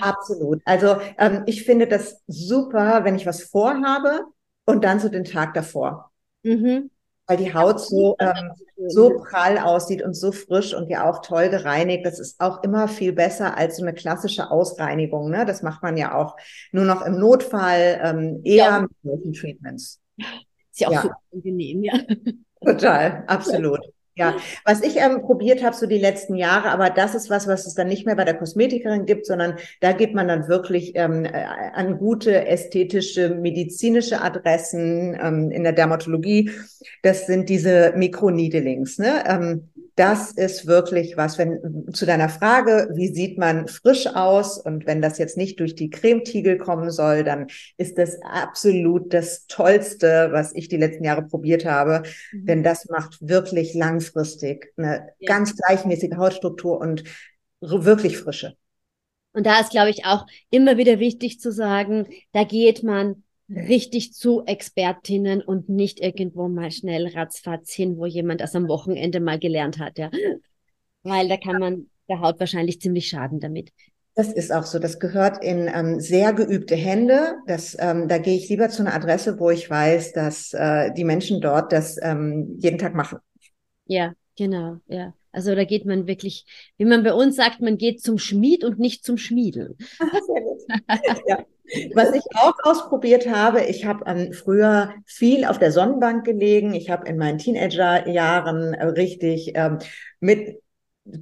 [0.00, 0.60] Absolut.
[0.64, 4.24] Also ähm, ich finde das super, wenn ich was vorhabe
[4.70, 6.10] und dann so den Tag davor.
[6.42, 6.90] Mhm.
[7.26, 8.52] Weil die Haut so, ähm,
[8.88, 12.04] so prall aussieht und so frisch und ja auch toll gereinigt.
[12.04, 15.30] Das ist auch immer viel besser als so eine klassische Ausreinigung.
[15.30, 15.44] Ne?
[15.46, 16.36] Das macht man ja auch
[16.72, 18.80] nur noch im Notfall ähm, eher ja.
[18.82, 20.00] mit solchen Treatments.
[20.16, 21.02] Ist ja auch ja.
[21.02, 21.94] so angenehm, ja.
[22.64, 23.80] Total, absolut.
[24.20, 27.66] Ja, was ich ähm, probiert habe so die letzten Jahre, aber das ist was, was
[27.66, 31.24] es dann nicht mehr bei der Kosmetikerin gibt, sondern da geht man dann wirklich ähm,
[31.24, 36.50] äh, an gute ästhetische, medizinische Adressen ähm, in der Dermatologie.
[37.02, 38.98] Das sind diese Mikroneedlings.
[38.98, 39.24] Ne?
[39.26, 44.56] Ähm, das ist wirklich was, wenn zu deiner Frage, wie sieht man frisch aus?
[44.56, 49.46] Und wenn das jetzt nicht durch die Cremetiegel kommen soll, dann ist das absolut das
[49.46, 52.04] Tollste, was ich die letzten Jahre probiert habe.
[52.32, 52.46] Mhm.
[52.46, 55.26] Denn das macht wirklich langfristig eine ja.
[55.26, 57.04] ganz gleichmäßige Hautstruktur und
[57.60, 58.56] wirklich frische.
[59.32, 64.12] Und da ist, glaube ich, auch immer wieder wichtig zu sagen, da geht man richtig
[64.12, 69.38] zu Expertinnen und nicht irgendwo mal schnell ratzfatz hin, wo jemand das am Wochenende mal
[69.38, 70.10] gelernt hat, ja.
[71.02, 73.72] Weil da kann man der Haut wahrscheinlich ziemlich schaden damit.
[74.14, 74.78] Das ist auch so.
[74.78, 77.36] Das gehört in ähm, sehr geübte Hände.
[77.46, 81.04] Das, ähm, da gehe ich lieber zu einer Adresse, wo ich weiß, dass äh, die
[81.04, 83.18] Menschen dort das ähm, jeden Tag machen.
[83.90, 85.14] Ja, genau, ja.
[85.32, 86.44] Also da geht man wirklich,
[86.76, 89.16] wie man bei uns sagt, man geht zum Schmied und nicht zum
[89.98, 90.62] gut.
[91.26, 91.44] ja.
[91.94, 96.72] Was ich auch ausprobiert habe, ich habe ähm, früher viel auf der Sonnenbank gelegen.
[96.72, 99.78] Ich habe in meinen Teenagerjahren äh, richtig ähm,
[100.20, 100.60] mit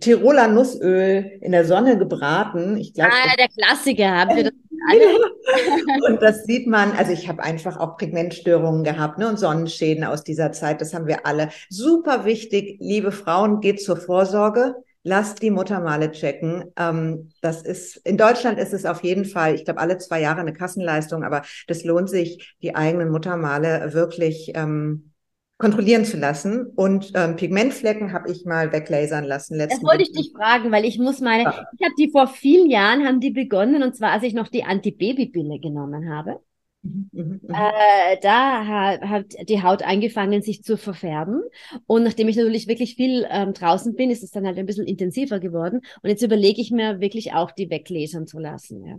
[0.00, 2.76] Tiroler Nussöl in der Sonne gebraten.
[2.76, 4.52] Ich glaub, ah, der Klassiker, haben wir das?
[6.08, 10.24] und das sieht man, also ich habe einfach auch Pigmentstörungen gehabt ne, und Sonnenschäden aus
[10.24, 11.50] dieser Zeit, das haben wir alle.
[11.68, 14.74] Super wichtig, liebe Frauen, geht zur Vorsorge
[15.08, 16.64] lasst die Muttermale checken.
[16.76, 20.40] Ähm, das ist, in Deutschland ist es auf jeden Fall, ich glaube, alle zwei Jahre
[20.40, 25.12] eine Kassenleistung, aber das lohnt sich, die eigenen Muttermale wirklich ähm,
[25.58, 26.66] kontrollieren zu lassen.
[26.74, 29.58] Und ähm, Pigmentflecken habe ich mal weglasern lassen.
[29.58, 31.66] Das wollte ich dich fragen, weil ich muss meine, ja.
[31.76, 34.64] ich habe die vor vielen Jahren, haben die begonnen, und zwar als ich noch die
[34.64, 36.40] Antibabypille genommen habe.
[36.82, 37.50] Mhm, mhm, mhm.
[37.50, 41.42] Äh, da hat, hat, die Haut angefangen, sich zu verfärben.
[41.86, 44.86] Und nachdem ich natürlich wirklich viel ähm, draußen bin, ist es dann halt ein bisschen
[44.86, 45.80] intensiver geworden.
[46.02, 48.84] Und jetzt überlege ich mir wirklich auch, die weglesern zu lassen.
[48.86, 48.96] Ja.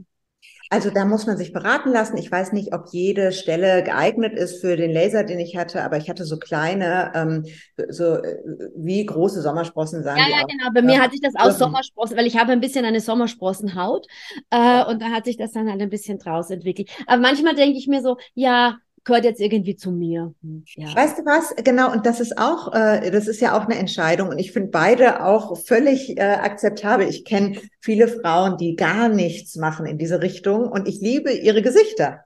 [0.71, 2.17] Also da muss man sich beraten lassen.
[2.17, 5.97] Ich weiß nicht, ob jede Stelle geeignet ist für den Laser, den ich hatte, aber
[5.97, 7.45] ich hatte so kleine, ähm,
[7.89, 8.37] so äh,
[8.75, 10.19] wie große Sommersprossen sagen.
[10.19, 10.69] Ja, ja, genau.
[10.71, 14.05] Bei mir hat sich das aus Sommersprossen, weil ich habe ein bisschen eine Sommersprossenhaut
[14.51, 16.91] äh, und da hat sich das dann halt ein bisschen draus entwickelt.
[17.07, 20.33] Aber manchmal denke ich mir so, ja, gehört jetzt irgendwie zu mir.
[20.41, 20.95] Hm, ja.
[20.95, 21.55] Weißt du was?
[21.63, 24.29] Genau, und das ist auch, äh, das ist ja auch eine Entscheidung.
[24.29, 27.07] Und ich finde beide auch völlig äh, akzeptabel.
[27.07, 31.61] Ich kenne viele Frauen, die gar nichts machen in diese Richtung und ich liebe ihre
[31.61, 32.25] Gesichter.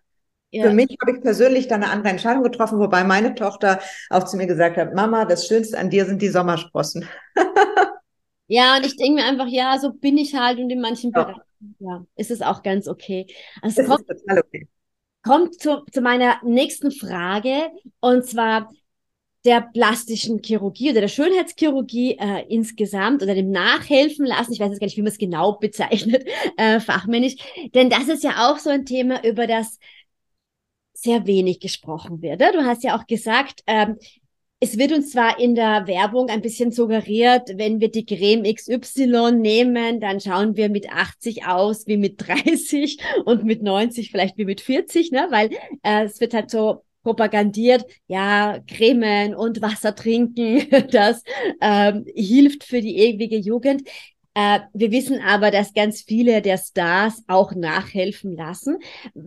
[0.51, 0.65] Ja.
[0.65, 4.38] Für mich habe ich persönlich da eine andere Entscheidung getroffen, wobei meine Tochter auch zu
[4.38, 7.07] mir gesagt hat, Mama, das Schönste an dir sind die Sommersprossen.
[8.47, 11.23] ja, und ich denke mir einfach, ja, so bin ich halt und in manchen ja.
[11.23, 11.41] Bereichen
[11.79, 13.25] ja, ist es auch ganz okay.
[13.62, 14.67] Also es kommt, total okay
[15.23, 18.69] kommt zu, zu meiner nächsten Frage und zwar
[19.45, 24.53] der plastischen Chirurgie oder der Schönheitschirurgie äh, insgesamt oder dem Nachhelfen lassen.
[24.53, 26.25] Ich weiß jetzt gar nicht, wie man es genau bezeichnet,
[26.57, 27.36] äh, fachmännisch.
[27.73, 29.79] Denn das ist ja auch so ein Thema, über das
[30.93, 32.39] sehr wenig gesprochen wird.
[32.39, 33.97] Du hast ja auch gesagt, ähm,
[34.63, 39.34] es wird uns zwar in der Werbung ein bisschen suggeriert, wenn wir die Creme XY
[39.34, 44.45] nehmen, dann schauen wir mit 80 aus wie mit 30 und mit 90 vielleicht wie
[44.45, 45.28] mit 40, ne?
[45.32, 45.49] weil
[45.84, 51.23] äh, es wird halt so propagandiert, ja, Cremen und Wasser trinken, das
[51.60, 53.82] ähm, hilft für die ewige Jugend.
[54.36, 58.80] Äh, wir wissen aber, dass ganz viele der Stars auch nachhelfen lassen.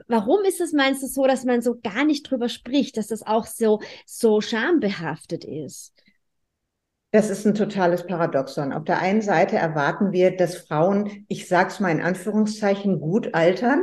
[0.09, 3.23] Warum ist es, meinst du, so, dass man so gar nicht drüber spricht, dass das
[3.23, 5.93] auch so, so schambehaftet ist?
[7.13, 8.73] Das ist ein totales Paradoxon.
[8.73, 13.83] Auf der einen Seite erwarten wir, dass Frauen, ich sag's mal in Anführungszeichen, gut altern.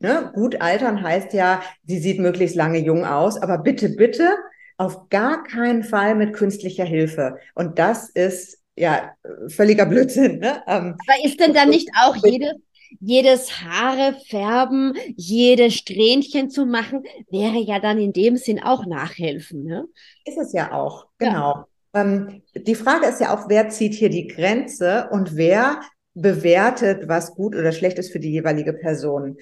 [0.00, 0.32] Ne?
[0.34, 4.28] Gut altern heißt ja, sie sieht möglichst lange jung aus, aber bitte, bitte,
[4.76, 7.38] auf gar keinen Fall mit künstlicher Hilfe.
[7.54, 9.14] Und das ist ja,
[9.48, 10.38] völliger Blödsinn.
[10.38, 10.62] Ne?
[10.66, 12.54] Ähm, Aber ist denn dann nicht auch jedes,
[13.00, 19.64] jedes Haare färben, jedes Strähnchen zu machen, wäre ja dann in dem Sinn auch nachhelfen.
[19.64, 19.86] Ne?
[20.24, 21.64] Ist es ja auch, genau.
[21.94, 22.02] Ja.
[22.02, 25.80] Ähm, die Frage ist ja auch, wer zieht hier die Grenze und wer
[26.14, 29.36] bewertet, was gut oder schlecht ist für die jeweilige Person.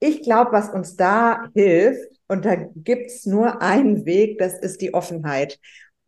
[0.00, 4.94] Ich glaube, was uns da hilft, und da gibt's nur einen Weg, das ist die
[4.94, 5.58] Offenheit.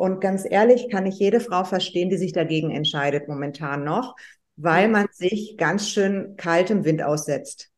[0.02, 4.16] Und ganz ehrlich kann ich jede Frau verstehen, die sich dagegen entscheidet momentan noch,
[4.56, 7.70] weil man sich ganz schön kaltem Wind aussetzt.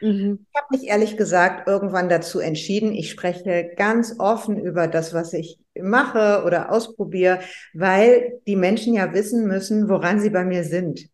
[0.00, 0.46] Mhm.
[0.48, 5.32] Ich habe mich ehrlich gesagt irgendwann dazu entschieden, ich spreche ganz offen über das, was
[5.32, 7.40] ich mache oder ausprobiere,
[7.74, 11.08] weil die Menschen ja wissen müssen, woran sie bei mir sind.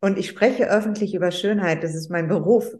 [0.00, 2.72] Und ich spreche öffentlich über Schönheit, das ist mein Beruf.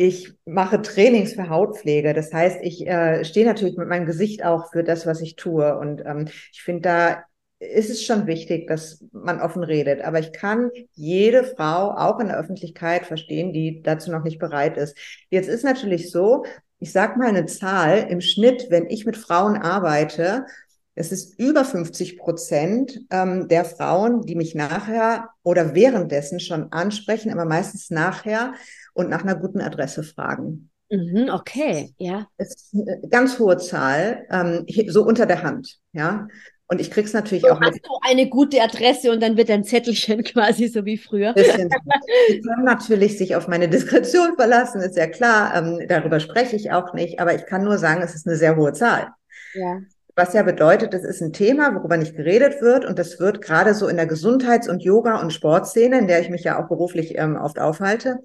[0.00, 2.14] Ich mache Trainings für Hautpflege.
[2.14, 5.76] Das heißt, ich äh, stehe natürlich mit meinem Gesicht auch für das, was ich tue.
[5.76, 7.24] Und ähm, ich finde, da
[7.58, 10.02] ist es schon wichtig, dass man offen redet.
[10.02, 14.76] Aber ich kann jede Frau auch in der Öffentlichkeit verstehen, die dazu noch nicht bereit
[14.76, 14.96] ist.
[15.30, 16.44] Jetzt ist natürlich so,
[16.78, 20.46] ich sag mal eine Zahl, im Schnitt, wenn ich mit Frauen arbeite,
[20.94, 27.32] es ist über 50 Prozent ähm, der Frauen, die mich nachher oder währenddessen schon ansprechen,
[27.32, 28.54] aber meistens nachher
[28.98, 30.70] und nach einer guten Adresse fragen.
[30.90, 32.26] Mhm, okay, ja.
[32.36, 36.26] Das ist eine ganz hohe Zahl, ähm, so unter der Hand, ja.
[36.66, 37.86] Und ich krieg's natürlich so, auch hast mit.
[37.86, 41.32] du eine gute Adresse und dann wird ein Zettelchen quasi so wie früher.
[41.36, 45.54] Sie können natürlich sich auf meine Diskretion verlassen, ist ja klar.
[45.54, 48.56] Ähm, darüber spreche ich auch nicht, aber ich kann nur sagen, es ist eine sehr
[48.56, 49.08] hohe Zahl.
[49.54, 49.78] Ja.
[50.16, 52.84] Was ja bedeutet, es ist ein Thema, worüber nicht geredet wird.
[52.84, 56.28] Und das wird gerade so in der Gesundheits- und Yoga- und Sportszene, in der ich
[56.28, 58.18] mich ja auch beruflich ähm, oft aufhalte,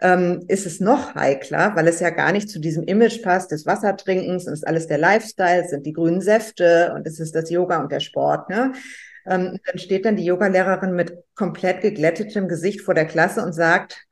[0.00, 3.66] ähm, ist es noch heikler, weil es ja gar nicht zu diesem Image passt des
[3.66, 7.50] Wassertrinkens und ist alles der Lifestyle, es sind die grünen Säfte und es ist das
[7.50, 8.48] Yoga und der Sport.
[8.48, 8.72] Ne?
[9.26, 14.06] Ähm, dann steht dann die Yogalehrerin mit komplett geglättetem Gesicht vor der Klasse und sagt,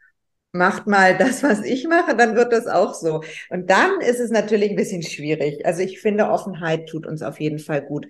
[0.53, 3.22] macht mal das, was ich mache, dann wird das auch so.
[3.51, 5.64] Und dann ist es natürlich ein bisschen schwierig.
[5.64, 8.07] Also ich finde, Offenheit tut uns auf jeden Fall gut.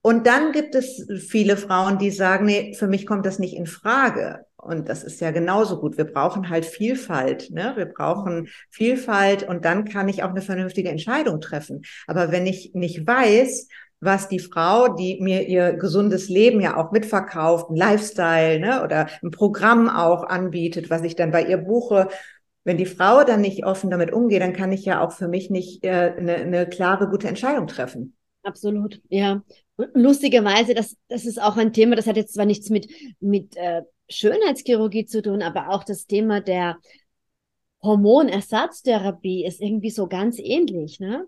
[0.00, 3.66] Und dann gibt es viele Frauen, die sagen, nee, für mich kommt das nicht in
[3.66, 4.46] Frage.
[4.60, 5.96] Und das ist ja genauso gut.
[5.96, 7.50] Wir brauchen halt Vielfalt.
[7.50, 7.72] Ne?
[7.76, 11.82] Wir brauchen Vielfalt und dann kann ich auch eine vernünftige Entscheidung treffen.
[12.06, 13.68] Aber wenn ich nicht weiß,
[14.00, 19.08] was die Frau, die mir ihr gesundes Leben ja auch mitverkauft, ein Lifestyle ne, oder
[19.22, 22.08] ein Programm auch anbietet, was ich dann bei ihr buche,
[22.64, 25.50] wenn die Frau dann nicht offen damit umgeht, dann kann ich ja auch für mich
[25.50, 28.14] nicht äh, eine, eine klare, gute Entscheidung treffen.
[28.42, 29.42] Absolut, ja.
[29.94, 32.90] Lustigerweise, das, das ist auch ein Thema, das hat jetzt zwar nichts mit,
[33.20, 36.78] mit äh, Schönheitschirurgie zu tun, aber auch das Thema der
[37.80, 41.26] Hormonersatztherapie ist irgendwie so ganz ähnlich, ne?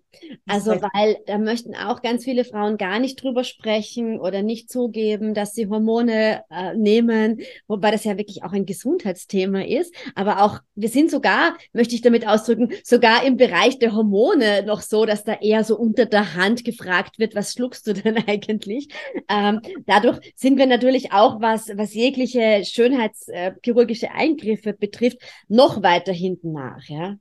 [0.49, 5.33] Also, weil da möchten auch ganz viele Frauen gar nicht drüber sprechen oder nicht zugeben,
[5.33, 9.95] dass sie Hormone äh, nehmen, wobei das ja wirklich auch ein Gesundheitsthema ist.
[10.17, 14.81] Aber auch, wir sind sogar, möchte ich damit ausdrücken, sogar im Bereich der Hormone noch
[14.81, 18.89] so, dass da eher so unter der Hand gefragt wird, was schluckst du denn eigentlich?
[19.29, 26.40] Ähm, dadurch sind wir natürlich auch, was, was jegliche schönheitschirurgische äh, Eingriffe betrifft, noch weiterhin
[26.41, 27.17] hinten nach, ja.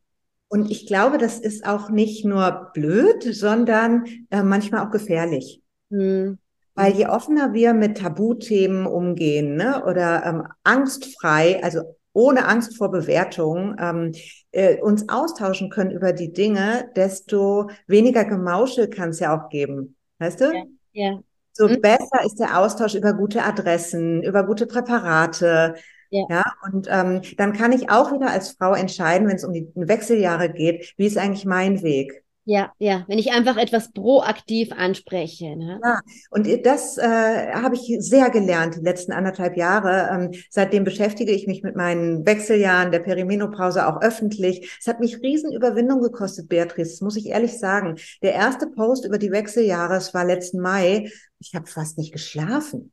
[0.47, 5.62] Und ich glaube, das ist auch nicht nur blöd, sondern äh, manchmal auch gefährlich.
[5.91, 6.39] Hm.
[6.73, 11.82] Weil je offener wir mit Tabuthemen umgehen ne, oder ähm, angstfrei, also
[12.13, 14.13] ohne Angst vor Bewertung, ähm,
[14.52, 19.96] äh, uns austauschen können über die Dinge, desto weniger Gemauschel kann es ja auch geben.
[20.17, 20.46] Weißt du?
[20.46, 20.63] Ja.
[20.94, 21.19] ja.
[21.54, 21.81] So mhm.
[21.81, 25.75] besser ist der Austausch über gute Adressen, über gute Präparate,
[26.10, 26.25] Ja.
[26.29, 29.69] ja und ähm, dann kann ich auch wieder als Frau entscheiden, wenn es um die
[29.75, 32.23] Wechseljahre geht, wie ist eigentlich mein Weg?
[32.45, 35.55] Ja, ja, wenn ich einfach etwas proaktiv anspreche.
[35.55, 35.79] Ne?
[35.83, 35.99] Ja,
[36.31, 40.10] und das äh, habe ich sehr gelernt die letzten anderthalb Jahre.
[40.12, 44.75] Ähm, seitdem beschäftige ich mich mit meinen Wechseljahren, der Perimenopause auch öffentlich.
[44.79, 47.97] Es hat mich Riesenüberwindung gekostet, Beatrice, das muss ich ehrlich sagen.
[48.23, 52.91] Der erste Post über die Wechseljahre, es war letzten Mai, ich habe fast nicht geschlafen.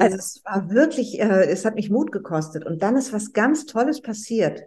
[0.00, 2.66] Also es war wirklich, äh, es hat mich Mut gekostet.
[2.66, 4.62] Und dann ist was ganz Tolles passiert.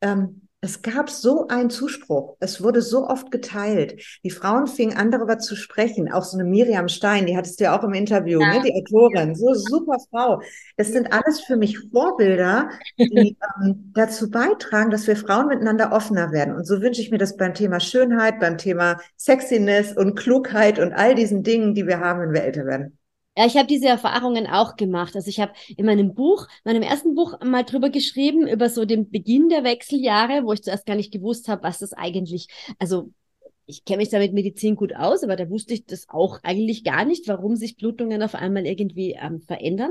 [0.00, 2.36] Ähm, es gab so einen Zuspruch.
[2.40, 4.02] Es wurde so oft geteilt.
[4.24, 6.10] Die Frauen fingen an, darüber zu sprechen.
[6.10, 8.54] Auch so eine Miriam Stein, die hattest du ja auch im Interview, ja.
[8.54, 8.62] ne?
[8.64, 9.36] die Autorin.
[9.36, 10.40] So super Frau.
[10.76, 16.32] Das sind alles für mich Vorbilder, die ähm, dazu beitragen, dass wir Frauen miteinander offener
[16.32, 16.56] werden.
[16.56, 20.92] Und so wünsche ich mir das beim Thema Schönheit, beim Thema Sexiness und Klugheit und
[20.92, 22.98] all diesen Dingen, die wir haben, wenn wir älter werden.
[23.38, 25.14] Ja, ich habe diese Erfahrungen auch gemacht.
[25.14, 29.10] Also ich habe in meinem Buch, meinem ersten Buch mal drüber geschrieben, über so den
[29.10, 33.10] Beginn der Wechseljahre, wo ich zuerst gar nicht gewusst habe, was das eigentlich, also
[33.66, 36.84] ich kenne mich da mit Medizin gut aus, aber da wusste ich das auch eigentlich
[36.84, 39.90] gar nicht, warum sich Blutungen auf einmal irgendwie ähm, verändern.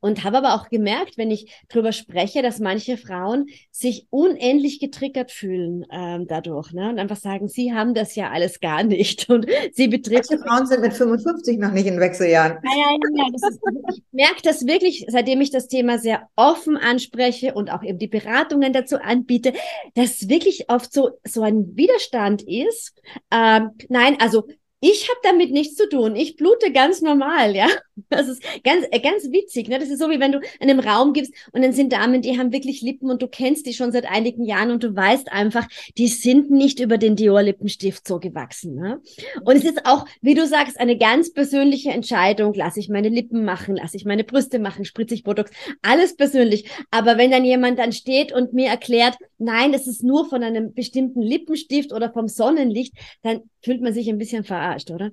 [0.00, 5.32] Und habe aber auch gemerkt, wenn ich darüber spreche, dass manche Frauen sich unendlich getriggert
[5.32, 6.72] fühlen ähm, dadurch.
[6.72, 6.90] Ne?
[6.90, 9.28] Und einfach sagen, sie haben das ja alles gar nicht.
[9.34, 10.30] Und sie betrifft.
[10.30, 12.58] Manche Frauen sind mit 55 noch nicht in Wechseljahren.
[12.62, 13.24] Ja, ja, ja.
[13.34, 13.60] Ist,
[13.96, 18.06] ich merke das wirklich, seitdem ich das Thema sehr offen anspreche und auch eben die
[18.06, 19.54] Beratungen dazu anbiete,
[19.94, 23.00] dass wirklich oft so, so ein Widerstand ist
[23.30, 24.44] ähm, nein, also
[24.86, 26.14] ich habe damit nichts zu tun.
[26.14, 27.68] Ich blute ganz normal, ja.
[28.10, 29.68] Das ist ganz, äh, ganz witzig.
[29.68, 29.78] Ne?
[29.78, 32.38] Das ist so, wie wenn du in einem Raum gibst und dann sind Damen, die
[32.38, 35.66] haben wirklich Lippen und du kennst die schon seit einigen Jahren und du weißt einfach,
[35.96, 38.74] die sind nicht über den Dior-Lippenstift so gewachsen.
[38.74, 39.00] Ne?
[39.44, 42.52] Und es ist auch, wie du sagst, eine ganz persönliche Entscheidung.
[42.54, 45.50] Lass ich meine Lippen machen, lass ich meine Brüste machen, spritze ich Botox,
[45.82, 46.68] alles persönlich.
[46.90, 50.74] Aber wenn dann jemand dann steht und mir erklärt, nein, es ist nur von einem
[50.74, 55.10] bestimmten Lippenstift oder vom Sonnenlicht, dann fühlt man sich ein bisschen verarscht, oder?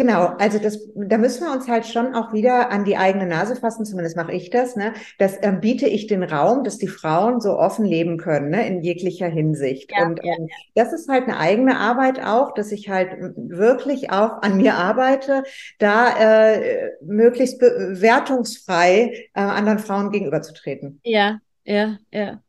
[0.00, 3.56] Genau, also das, da müssen wir uns halt schon auch wieder an die eigene Nase
[3.56, 4.76] fassen, zumindest mache ich das.
[4.76, 4.92] Ne?
[5.18, 8.64] Das ähm, biete ich den Raum, dass die Frauen so offen leben können, ne?
[8.64, 9.90] in jeglicher Hinsicht.
[9.90, 10.46] Ja, und ähm,
[10.76, 15.42] das ist halt eine eigene Arbeit auch, dass ich halt wirklich auch an mir arbeite,
[15.80, 21.00] da äh, möglichst bewertungsfrei äh, anderen Frauen gegenüberzutreten.
[21.02, 22.40] Ja, ja, ja.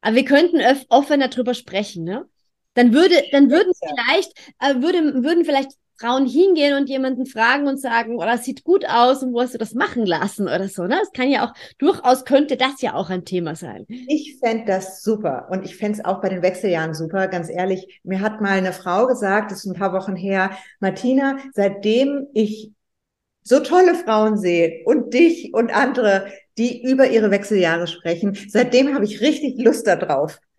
[0.00, 2.26] Aber wir könnten offener drüber sprechen, ne?
[2.74, 7.78] Dann würde, dann würden vielleicht, äh, würde, würden vielleicht Frauen hingehen und jemanden fragen und
[7.78, 10.84] sagen, oh, das sieht gut aus und wo hast du das machen lassen oder so.
[10.84, 10.96] Ne?
[10.98, 13.84] Das kann ja auch, durchaus könnte das ja auch ein Thema sein.
[13.88, 18.00] Ich fände das super und ich fände es auch bei den Wechseljahren super, ganz ehrlich.
[18.02, 22.70] Mir hat mal eine Frau gesagt, das ist ein paar Wochen her, Martina, seitdem ich
[23.42, 26.28] so tolle Frauen sehe und dich und andere,
[26.60, 30.38] die über ihre Wechseljahre sprechen, seitdem habe ich richtig Lust darauf.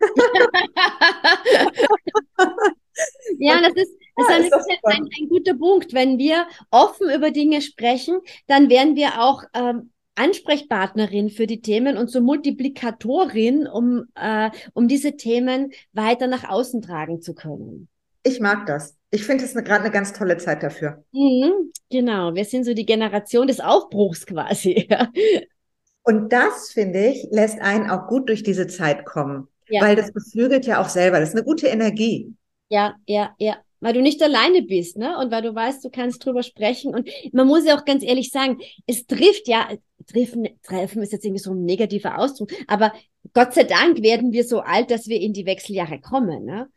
[3.38, 5.94] ja, das ist, das ja, ist, ist ein, ein, guter Punkt.
[5.94, 11.96] Wenn wir offen über Dinge sprechen, dann werden wir auch ähm, Ansprechpartnerin für die Themen
[11.96, 17.88] und so Multiplikatorin, um, äh, um diese Themen weiter nach außen tragen zu können.
[18.24, 18.96] Ich mag das.
[19.12, 21.04] Ich finde es gerade eine ganz tolle Zeit dafür.
[21.12, 24.88] Mhm, genau, wir sind so die Generation des Aufbruchs quasi.
[26.02, 29.82] Und das, finde ich, lässt einen auch gut durch diese Zeit kommen, ja.
[29.82, 31.20] weil das beflügelt ja auch selber.
[31.20, 32.34] Das ist eine gute Energie.
[32.68, 35.18] Ja, ja, ja weil du nicht alleine bist, ne?
[35.18, 36.94] Und weil du weißt, du kannst drüber sprechen.
[36.94, 39.68] Und man muss ja auch ganz ehrlich sagen, es trifft ja,
[40.06, 42.92] treffen, treffen ist jetzt irgendwie so ein negativer Ausdruck, aber
[43.34, 46.68] Gott sei Dank werden wir so alt, dass wir in die Wechseljahre kommen, ne?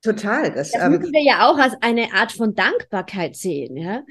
[0.00, 0.52] Total.
[0.52, 4.02] Das, das müssen ähm, wir ja auch als eine Art von Dankbarkeit sehen, ja.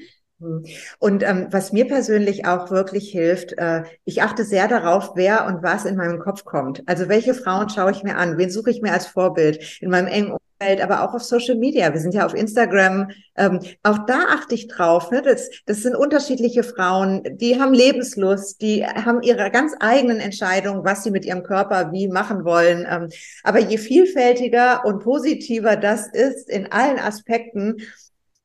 [0.98, 5.62] Und ähm, was mir persönlich auch wirklich hilft, äh, ich achte sehr darauf, wer und
[5.62, 6.82] was in meinem Kopf kommt.
[6.86, 8.38] Also welche Frauen schaue ich mir an?
[8.38, 11.92] Wen suche ich mir als Vorbild in meinem engen Umfeld, aber auch auf Social Media.
[11.92, 13.10] Wir sind ja auf Instagram.
[13.36, 15.10] Ähm, auch da achte ich drauf.
[15.10, 15.22] Ne?
[15.22, 21.02] Das, das sind unterschiedliche Frauen, die haben Lebenslust, die haben ihre ganz eigenen Entscheidungen, was
[21.02, 22.86] sie mit ihrem Körper wie machen wollen.
[22.88, 23.08] Ähm,
[23.42, 27.78] aber je vielfältiger und positiver das ist in allen Aspekten,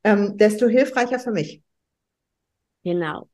[0.04, 1.62] ähm, desto hilfreicher für mich.
[2.84, 3.30] Genau.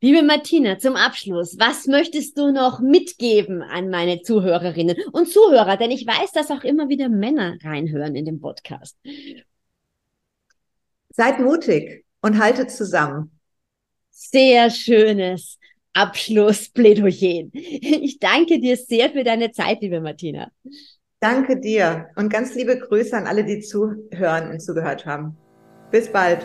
[0.00, 5.76] Liebe Martina, zum Abschluss, was möchtest du noch mitgeben an meine Zuhörerinnen und Zuhörer?
[5.76, 8.98] Denn ich weiß, dass auch immer wieder Männer reinhören in den Podcast.
[11.08, 13.38] Seid mutig und haltet zusammen.
[14.10, 15.58] Sehr schönes
[15.94, 17.48] Abschlussplädoyer.
[17.52, 20.50] Ich danke dir sehr für deine Zeit, liebe Martina.
[21.20, 25.36] Danke dir und ganz liebe Grüße an alle, die zuhören und zugehört haben.
[25.90, 26.44] Bis bald.